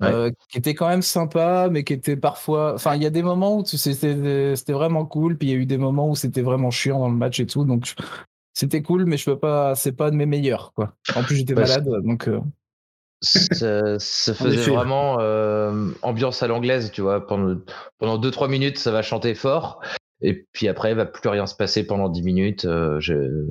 [0.00, 2.74] Qui était quand même sympa, mais qui était parfois.
[2.74, 5.66] Enfin, il y a des moments où c'était vraiment cool, puis il y a eu
[5.66, 7.64] des moments où c'était vraiment chiant dans le match et tout.
[7.64, 7.94] Donc,
[8.52, 9.74] c'était cool, mais je peux pas.
[9.74, 10.94] C'est pas de mes meilleurs, quoi.
[11.14, 12.28] En plus, j'étais malade, donc.
[13.22, 15.18] Ça, faisait vraiment
[16.02, 17.26] ambiance à l'anglaise, tu vois.
[17.26, 17.60] Pendant,
[17.98, 19.80] pendant 2-3 minutes, ça va chanter fort.
[20.20, 22.64] Et puis après, il va plus rien se passer pendant 10 minutes.
[22.64, 23.00] Euh,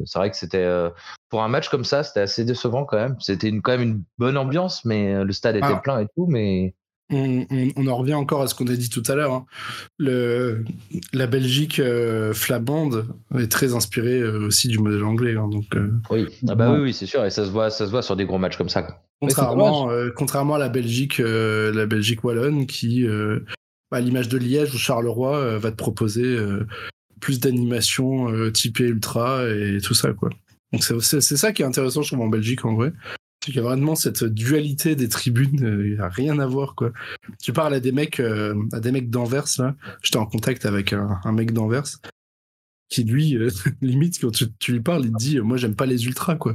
[0.05, 0.89] c'est vrai que c'était euh,
[1.29, 3.15] pour un match comme ça, c'était assez décevant quand même.
[3.19, 5.81] C'était quand même une bonne ambiance, mais euh, le stade était ah.
[5.83, 6.25] plein et tout.
[6.27, 6.73] Mais
[7.11, 9.33] on, en revient encore à ce qu'on a dit tout à l'heure.
[9.33, 9.45] Hein.
[9.99, 11.79] La Belgique
[12.33, 13.05] flamande
[13.37, 15.35] est très inspirée aussi du modèle anglais.
[15.35, 15.65] Hein, donc,
[16.09, 18.25] oui, ah bah oui, c'est sûr, et ça se voit, ça se voit sur des
[18.25, 18.87] gros matchs comme ça.
[19.21, 23.05] Contrairement, contrairement à la Belgique, la Belgique wallonne qui
[23.93, 26.65] à l'image de Liège ou Charleroi euh, va te proposer euh,
[27.19, 30.29] plus d'animation euh, typée ultra et tout ça quoi.
[30.71, 32.91] Donc c'est ça qui est intéressant je trouve en Belgique en vrai.
[33.43, 36.73] C'est qu'il y a vraiment cette dualité des tribunes, il n'y a rien à voir
[36.75, 36.91] quoi.
[37.41, 39.75] Tu parles à des mecs, à des mecs d'Anvers là.
[40.01, 41.85] J'étais en contact avec un, mec d'Anvers
[42.89, 43.37] qui lui,
[43.81, 46.53] limite quand tu, lui parles, il te dit moi j'aime pas les ultras quoi.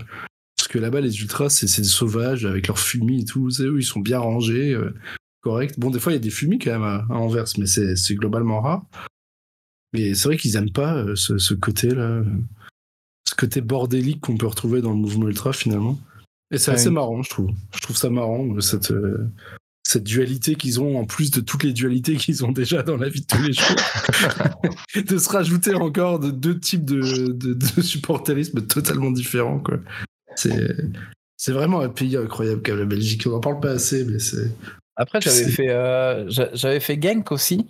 [0.57, 3.85] Parce que là-bas les ultras c'est des sauvages avec leurs fumis et tout, eux ils
[3.85, 4.77] sont bien rangés,
[5.41, 5.79] correct.
[5.79, 8.61] Bon, des fois, il y a des fumis quand même à, Anvers, mais c'est globalement
[8.61, 8.85] rare.
[9.93, 12.23] Mais c'est vrai qu'ils aiment pas euh, ce, côté-là,
[13.29, 15.99] ce côté bordélique qu'on peut retrouver dans le mouvement ultra finalement.
[16.51, 17.51] Et c'est assez marrant, je trouve.
[17.75, 19.31] Je trouve ça marrant, cette, euh,
[19.83, 23.09] cette dualité qu'ils ont, en plus de toutes les dualités qu'ils ont déjà dans la
[23.09, 23.77] vie de tous les jours.
[24.95, 29.79] de se rajouter encore de deux types de, de, de supporterisme totalement différents, quoi.
[30.37, 30.75] C'est.
[31.41, 33.23] C'est vraiment un pays incroyable comme la Belgique.
[33.27, 34.51] On n'en parle pas assez, mais c'est
[34.99, 37.67] après, j'avais fait, euh, j'avais fait Genk aussi.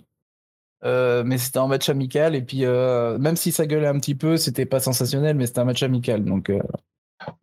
[0.85, 4.15] Euh, mais c'était un match amical et puis euh, même si ça gueulait un petit
[4.15, 6.49] peu, c'était pas sensationnel, mais c'était un match amical donc.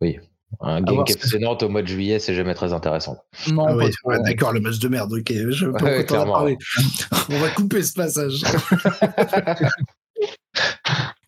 [0.01, 0.17] Oui,
[0.59, 3.19] un Genk FC Nantes au mois de juillet, c'est jamais très intéressant.
[3.51, 3.75] Non, ah
[4.19, 5.13] d'accord, le match de merde.
[5.13, 5.67] Ok, je
[7.29, 8.41] On va couper ce passage.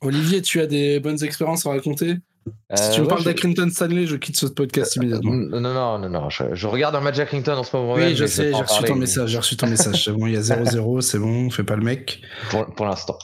[0.01, 2.15] Olivier, tu as des bonnes expériences à raconter?
[2.75, 5.31] Si tu me euh, parles d'Accrington Stanley, je quitte ce podcast immédiatement.
[5.31, 6.29] Non, non, non, non.
[6.29, 7.93] Je, regarde un match d'Accrington en ce moment.
[7.93, 9.29] Oui, je sais, j'ai reçu ton message.
[9.29, 10.03] J'ai reçu ton message.
[10.05, 12.21] C'est bon, il y a 0-0, c'est bon, on fait pas le mec.
[12.51, 13.17] Pour, l'instant.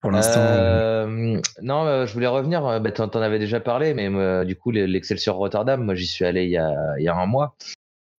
[0.00, 0.40] Pour l'instant.
[0.40, 2.80] Euh, non, euh, je voulais revenir.
[2.80, 6.44] Bah, tu en avais déjà parlé, mais du coup, l'Excelsior Rotterdam, moi, j'y suis allé
[6.44, 7.54] il y, a, il y a un mois.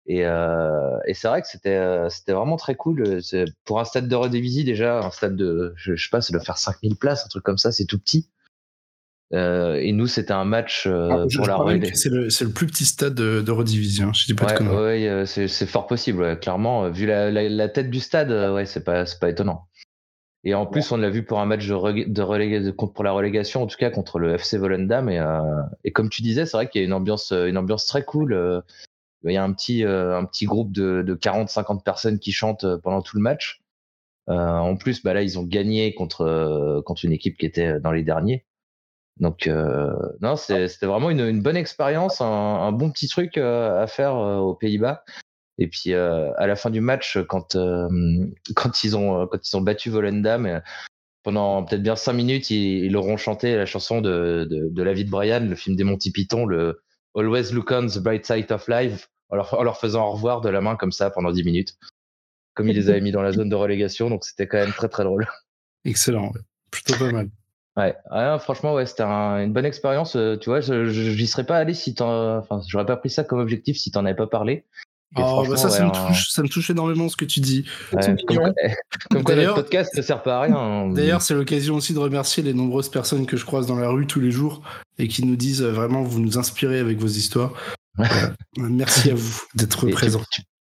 [0.05, 3.19] Et, et c'est vrai que c'était c'était vraiment très cool.
[3.65, 6.43] Pour un stade de redévisie, déjà, un stade de, je, je sais pas, ça doit
[6.43, 8.29] faire 5000 places, un truc comme ça, c'est tout petit.
[9.33, 11.57] Euh, et nous, c'était un match euh, ah, pour la
[11.93, 14.13] C'est le, le, plus petit stade de, de redivision.
[14.13, 16.39] Je dis pas ouais, ouais euh, c'est fort possible.
[16.39, 19.67] clairement, vu la, la, tête du stade, ouais, c'est pas, pas étonnant.
[20.43, 23.67] Et en plus, on l'a vu pour un match de, de, pour la relégation, en
[23.67, 25.09] tout cas contre le FC Volendam.
[25.09, 25.21] Et,
[25.83, 28.63] et comme tu disais, c'est vrai qu'il y a une ambiance, une ambiance très cool.
[29.25, 33.01] Il y a un petit, un petit groupe de, de 40-50 personnes qui chantent pendant
[33.01, 33.61] tout le match.
[34.27, 38.03] en plus, bah là, ils ont gagné contre, contre une équipe qui était dans les
[38.03, 38.45] derniers.
[39.19, 44.15] Donc euh, non, c'était vraiment une, bonne expérience, un, bon petit truc euh, à faire
[44.15, 45.03] euh, aux Pays-Bas.
[45.59, 47.57] Et puis à la fin du match, quand
[48.55, 50.61] quand ils ont quand ils ont battu Volendam,
[51.23, 54.83] pendant peut-être bien cinq minutes, ils, ils, leur ont chanté la chanson de, de, de
[54.83, 56.83] la vie de Brian, le film des Monty Python, le
[57.15, 60.41] Always Look on the Bright Side of Life, en leur, en leur faisant au revoir
[60.41, 61.75] de la main comme ça pendant dix minutes,
[62.53, 64.11] comme ils les avaient mis dans la zone de relégation.
[64.11, 65.27] Donc c'était quand même très très drôle.
[65.85, 66.33] Excellent,
[66.69, 67.29] plutôt pas mal.
[67.77, 67.95] Ouais,
[68.39, 70.15] franchement, ouais, c'était une bonne expérience.
[70.15, 73.23] Euh, tu vois, je j'y serais pas allé si t'en, enfin, j'aurais pas pris ça
[73.23, 74.65] comme objectif si t'en avais pas parlé.
[75.15, 77.65] Oh, bah ça, ça, me touche, ça me touche énormément ce que tu dis.
[77.91, 78.53] comme,
[79.09, 80.55] comme quoi notre podcast ne sert pas à rien.
[80.55, 80.89] Hein.
[80.89, 84.05] D'ailleurs, c'est l'occasion aussi de remercier les nombreuses personnes que je croise dans la rue
[84.05, 84.61] tous les jours
[84.97, 87.53] et qui nous disent euh, vraiment, vous nous inspirez avec vos histoires.
[88.59, 90.21] Euh, merci à vous d'être présents.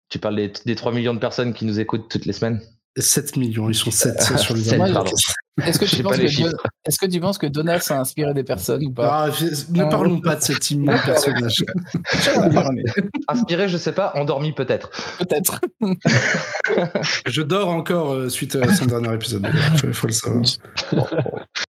[0.08, 2.60] Tu, parles des, des 3 millions de personnes qui nous écoutent toutes les semaines
[2.96, 4.80] 7 millions, ils sont 7 sur les 7,
[5.64, 8.84] Est-ce que, tu penses que est que tu penses que Donas a inspiré des personnes
[8.84, 9.30] ou pas ah,
[9.70, 11.64] Ne parlons pas de cet immense personnage.
[13.28, 14.10] inspiré, je sais pas.
[14.16, 14.90] Endormi, peut-être.
[15.18, 15.60] Peut-être.
[17.26, 19.48] je dors encore euh, suite à son dernier épisode.
[19.84, 20.42] Il faut, le savoir.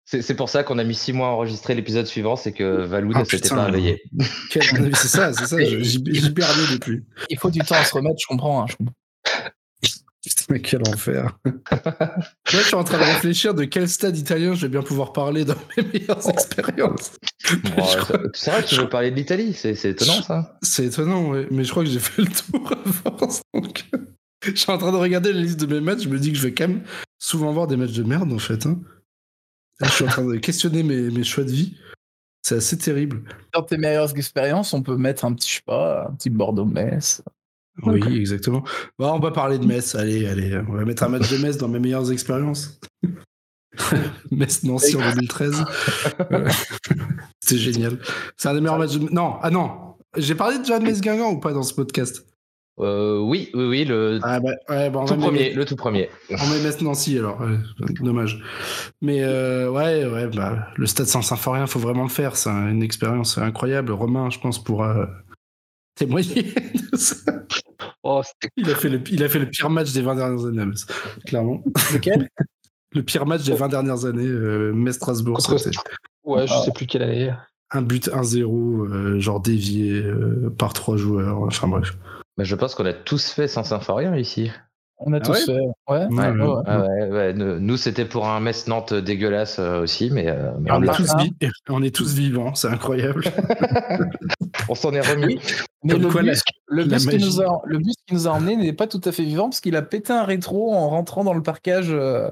[0.07, 3.13] C'est pour ça qu'on a mis 6 mois à enregistrer l'épisode suivant, c'est que Valou
[3.13, 4.03] ne ah, s'était pas réveillé.
[4.51, 5.59] C'est ça, c'est ça.
[5.63, 6.01] J'y
[6.33, 7.05] perdu depuis.
[7.29, 8.63] Il faut du temps à se remettre, je comprends.
[8.63, 8.95] Hein, je comprends.
[10.25, 11.39] Putain, mais quel enfer.
[11.45, 15.13] Là, je suis en train de réfléchir de quel stade italien je vais bien pouvoir
[15.13, 17.13] parler dans mes meilleures expériences.
[18.35, 20.59] c'est vrai que tu veux parler de l'Italie, c'est étonnant ça.
[20.63, 21.47] C'est étonnant, oui.
[21.51, 22.73] mais je crois que j'ai fait le tour
[23.05, 23.29] avant.
[23.53, 23.85] Donc...
[24.43, 26.39] je suis en train de regarder la liste de mes matchs, je me dis que
[26.39, 26.83] je vais quand même
[27.19, 28.67] souvent voir des matchs de merde en fait.
[28.67, 28.81] Hein.
[29.81, 31.77] je suis en train de questionner mes, mes choix de vie.
[32.43, 33.23] C'est assez terrible.
[33.55, 37.23] Dans tes meilleures expériences, on peut mettre un petit, je sais pas, un petit Bordeaux-Metz.
[37.83, 38.63] Oui, exactement.
[38.99, 39.95] Bon, on va parler de Metz.
[39.95, 42.79] Allez, allez, on va mettre un match de Metz dans mes meilleures expériences.
[44.31, 45.65] Metz-Nancy en 2013.
[47.41, 47.99] C'était génial.
[48.37, 49.13] C'est un des meilleurs matchs de...
[49.13, 49.97] Non, ah non.
[50.17, 52.25] J'ai parlé déjà de Metz-Guingamp ou pas dans ce podcast?
[52.81, 56.09] Euh, oui, oui, oui, le ah bah, ouais, bon, tout premier, le tout premier.
[56.31, 57.57] On met Metz Nancy alors, ouais,
[58.01, 58.43] dommage.
[59.01, 62.37] Mais euh, ouais, ouais, bah, le Stade Saint-Symphorien, faut vraiment le faire.
[62.37, 63.93] C'est une expérience incroyable.
[63.93, 65.09] Romain, je pense, pourra
[65.95, 66.43] témoigner
[66.93, 67.33] de ça.
[68.03, 68.23] Oh,
[68.57, 70.73] il, a fait le, il a fait le pire match des 20 dernières années,
[71.27, 71.63] clairement.
[71.93, 72.29] Lequel?
[72.93, 75.39] Le pire match des 20 dernières années, euh, Metz-Strasbourg.
[76.25, 77.33] Ouais, je sais plus quelle année.
[77.71, 80.05] Un but 1-0, genre dévié
[80.59, 81.39] par trois joueurs.
[81.43, 81.97] Enfin bref.
[82.37, 84.51] Mais je pense qu'on a tous fait sans Symphorien ici.
[84.99, 85.59] On a ah tous fait.
[85.89, 86.07] Ouais.
[86.07, 91.11] ouais, Nous, c'était pour un Metz Nantes dégueulasse euh, aussi, mais, euh, on, est tous
[91.69, 93.25] on, est tous vivants, c'est incroyable.
[94.69, 95.41] on s'en est remis.
[95.83, 98.73] Mais le, bus, le, bus qui nous a, le, bus qui nous a, emmené n'est
[98.73, 101.43] pas tout à fait vivant parce qu'il a pété un rétro en rentrant dans le
[101.43, 101.89] parquage.
[101.91, 102.31] Euh,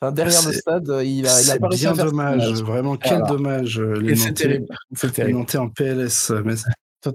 [0.00, 3.78] enfin, derrière le stade, il a, il a bien dommage, vraiment quel dommage.
[3.78, 4.66] Les c'est terrible.
[5.18, 6.32] Les en PLS.
[6.44, 6.54] Mais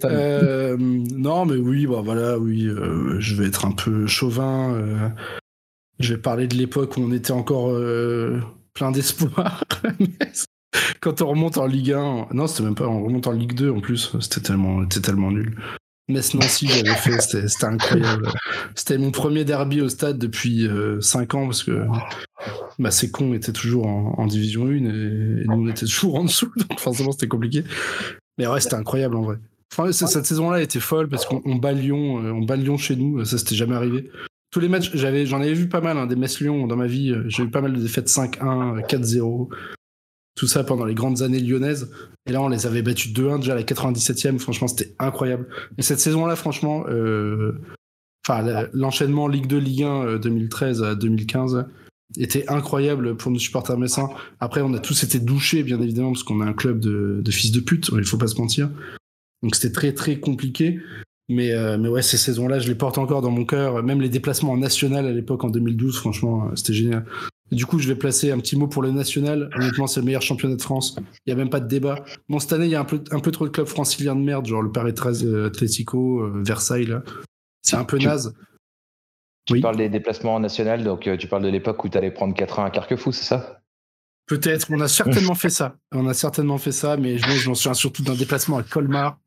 [0.03, 4.73] euh, non, mais oui, bah voilà, oui, euh, je vais être un peu chauvin.
[4.73, 5.09] Euh,
[5.99, 7.77] je vais parler de l'époque où on était encore
[8.73, 9.63] plein d'espoir.
[11.01, 13.71] Quand on remonte en Ligue 1, non, c'était même pas, on remonte en Ligue 2
[13.71, 15.55] en plus, c'était tellement, c'était tellement nul.
[16.07, 18.29] Metz Nancy, j'avais fait, c'était incroyable.
[18.75, 20.67] C'était mon premier derby au stade depuis
[21.01, 21.85] 5 ans parce que
[22.77, 26.23] bah, ces cons étaient toujours en, division 1 et, et, nous on était toujours en
[26.23, 27.63] dessous, donc forcément c'était compliqué.
[28.37, 29.37] Mais ouais, c'était incroyable en vrai.
[29.71, 33.23] Enfin, cette saison-là était folle parce qu'on bat Lyon, euh, on bat Lyon chez nous,
[33.23, 34.09] ça c'était jamais arrivé.
[34.51, 37.11] Tous les matchs, j'avais, j'en avais vu pas mal, hein, des Metz-Lyon dans ma vie.
[37.11, 39.47] Euh, j'ai eu pas mal de défaites 5-1, 4-0,
[40.35, 41.91] tout ça pendant les grandes années lyonnaises.
[42.25, 44.39] Et là, on les avait battus 2-1 déjà à la 97e.
[44.39, 45.47] Franchement, c'était incroyable.
[45.77, 47.61] Et cette saison-là, franchement, euh,
[48.27, 51.67] enfin, l'enchaînement Ligue 2, Ligue 1 2013 à 2015
[52.17, 54.09] était incroyable pour nos supporters messins.
[54.39, 57.31] Après, on a tous été douchés, bien évidemment, parce qu'on a un club de, de
[57.31, 58.71] fils de pute, il faut pas se mentir.
[59.43, 60.79] Donc c'était très très compliqué.
[61.29, 63.83] Mais, euh, mais ouais, ces saisons-là, je les porte encore dans mon cœur.
[63.83, 67.05] Même les déplacements en national à l'époque, en 2012, franchement, euh, c'était génial.
[67.51, 69.51] du coup, je vais placer un petit mot pour le national.
[69.55, 70.95] Honnêtement, c'est le meilleur championnat de France.
[70.97, 72.03] Il n'y a même pas de débat.
[72.29, 74.21] Bon, cette année, il y a un peu, un peu trop de clubs franciliens de
[74.21, 77.03] merde, genre le Paris 13 euh, Atlético, Versailles, là.
[77.61, 78.33] C'est un peu naze.
[79.45, 82.33] Tu parles des déplacements en national, donc tu parles de l'époque où tu allais prendre
[82.35, 83.61] 4 ans à Carquefou, c'est ça?
[84.27, 85.75] Peut-être, on a certainement fait ça.
[85.91, 89.17] On a certainement fait ça, mais je m'en souviens surtout d'un déplacement à Colmar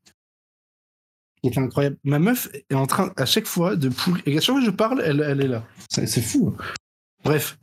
[1.49, 1.97] était incroyable.
[2.05, 4.23] Ma meuf est en train, à chaque fois, de pouler.
[4.27, 5.65] Et à chaque fois que je parle, elle, elle est là.
[5.89, 6.55] C'est fou.
[6.55, 6.63] Hein.
[7.25, 7.59] Bref,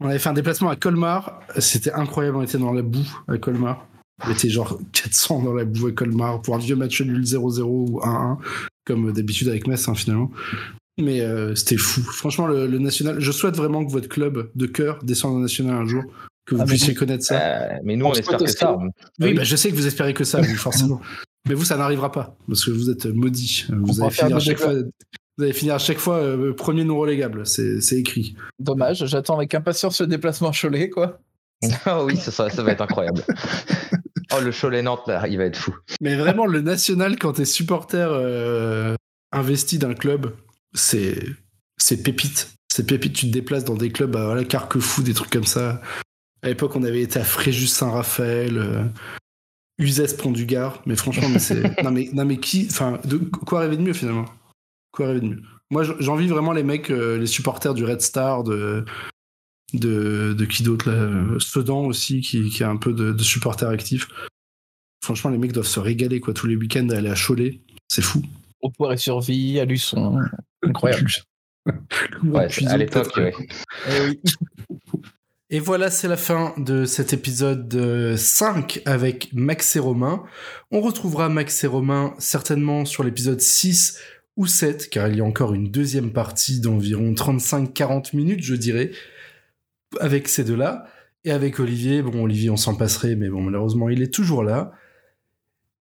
[0.00, 1.40] on avait fait un déplacement à Colmar.
[1.58, 2.36] C'était incroyable.
[2.36, 3.86] On était dans la boue à Colmar.
[4.26, 7.62] On était genre 400 dans la boue à Colmar pour un vieux match nul 0-0
[7.62, 8.38] ou 1-1,
[8.84, 10.30] comme d'habitude avec Metz, hein, finalement.
[11.00, 12.02] Mais euh, c'était fou.
[12.02, 15.86] Franchement, le, national, je souhaite vraiment que votre club de cœur descende au national un
[15.86, 16.02] jour,
[16.46, 17.40] que vous ah, puissiez connaître ça.
[17.40, 18.76] Euh, mais nous, on, espère que ça.
[19.20, 21.00] Oui, bah, je sais que vous espérez que ça, forcément.
[21.48, 23.66] Mais vous, ça n'arrivera pas, parce que vous êtes maudits.
[23.70, 26.98] Vous allez, finir à chaque fois, vous allez finir à chaque fois euh, premier non
[26.98, 28.34] relégable, c'est écrit.
[28.58, 31.20] Dommage, j'attends avec impatience le déplacement Cholet, quoi.
[31.86, 33.22] oh oui, ça, ça, va être incroyable.
[34.32, 35.74] oh, le Cholet-Nantes, là, il va être fou.
[36.00, 38.96] Mais vraiment, le national, quand t'es supporter euh,
[39.32, 40.34] investi d'un club,
[40.74, 41.36] c'est
[42.02, 42.50] pépite.
[42.72, 45.80] C'est pépite, tu te déplaces dans des clubs à voilà, Carquefou, des trucs comme ça.
[46.42, 48.58] À l'époque, on avait été à Fréjus-Saint-Raphaël.
[48.58, 48.84] Euh,
[49.78, 51.62] Uzès prend du Gard, mais franchement, mais c'est.
[51.82, 52.66] non, mais, non, mais qui.
[52.70, 53.16] Enfin, de...
[53.16, 54.26] quoi rêver de mieux finalement?
[54.92, 55.42] Quoi rêver de mieux?
[55.70, 58.84] Moi, j'envie vraiment les mecs, euh, les supporters du Red Star, de.
[59.74, 63.68] De, de qui d'autre là Sedan aussi, qui, qui a un peu de, de supporters
[63.68, 64.08] actifs.
[65.04, 67.60] Franchement, les mecs doivent se régaler quoi tous les week-ends à aller à Cholet.
[67.86, 68.22] C'est fou.
[68.62, 70.20] Au poire et survie, à Luçon.
[70.62, 71.10] Incroyable.
[72.24, 73.34] ouais, à l'époque, ouais.
[75.50, 80.22] Et voilà, c'est la fin de cet épisode 5 avec Max et Romain.
[80.70, 83.98] On retrouvera Max et Romain certainement sur l'épisode 6
[84.36, 88.90] ou 7, car il y a encore une deuxième partie d'environ 35-40 minutes, je dirais,
[90.00, 90.86] avec ces deux-là.
[91.24, 94.72] Et avec Olivier, bon, Olivier, on s'en passerait, mais bon, malheureusement, il est toujours là.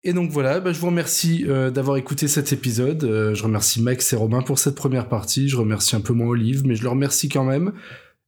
[0.04, 3.02] Et donc voilà, bah, je vous remercie euh, d'avoir écouté cet épisode.
[3.02, 5.48] Euh, je remercie Max et Romain pour cette première partie.
[5.48, 7.72] Je remercie un peu moins Olive, mais je le remercie quand même.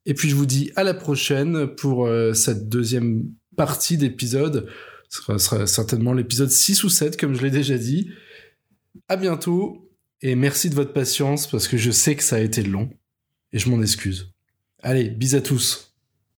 [0.09, 4.66] Et puis je vous dis à la prochaine pour euh, cette deuxième partie d'épisode.
[5.11, 8.11] Ce sera, certainement l'épisode 6 ou 7, comme je l'ai déjà dit.
[9.09, 9.92] À bientôt
[10.22, 12.88] et merci de votre patience parce que je sais que ça a été long
[13.52, 14.32] et je m'en excuse.
[14.82, 15.88] Allez, bis à tous.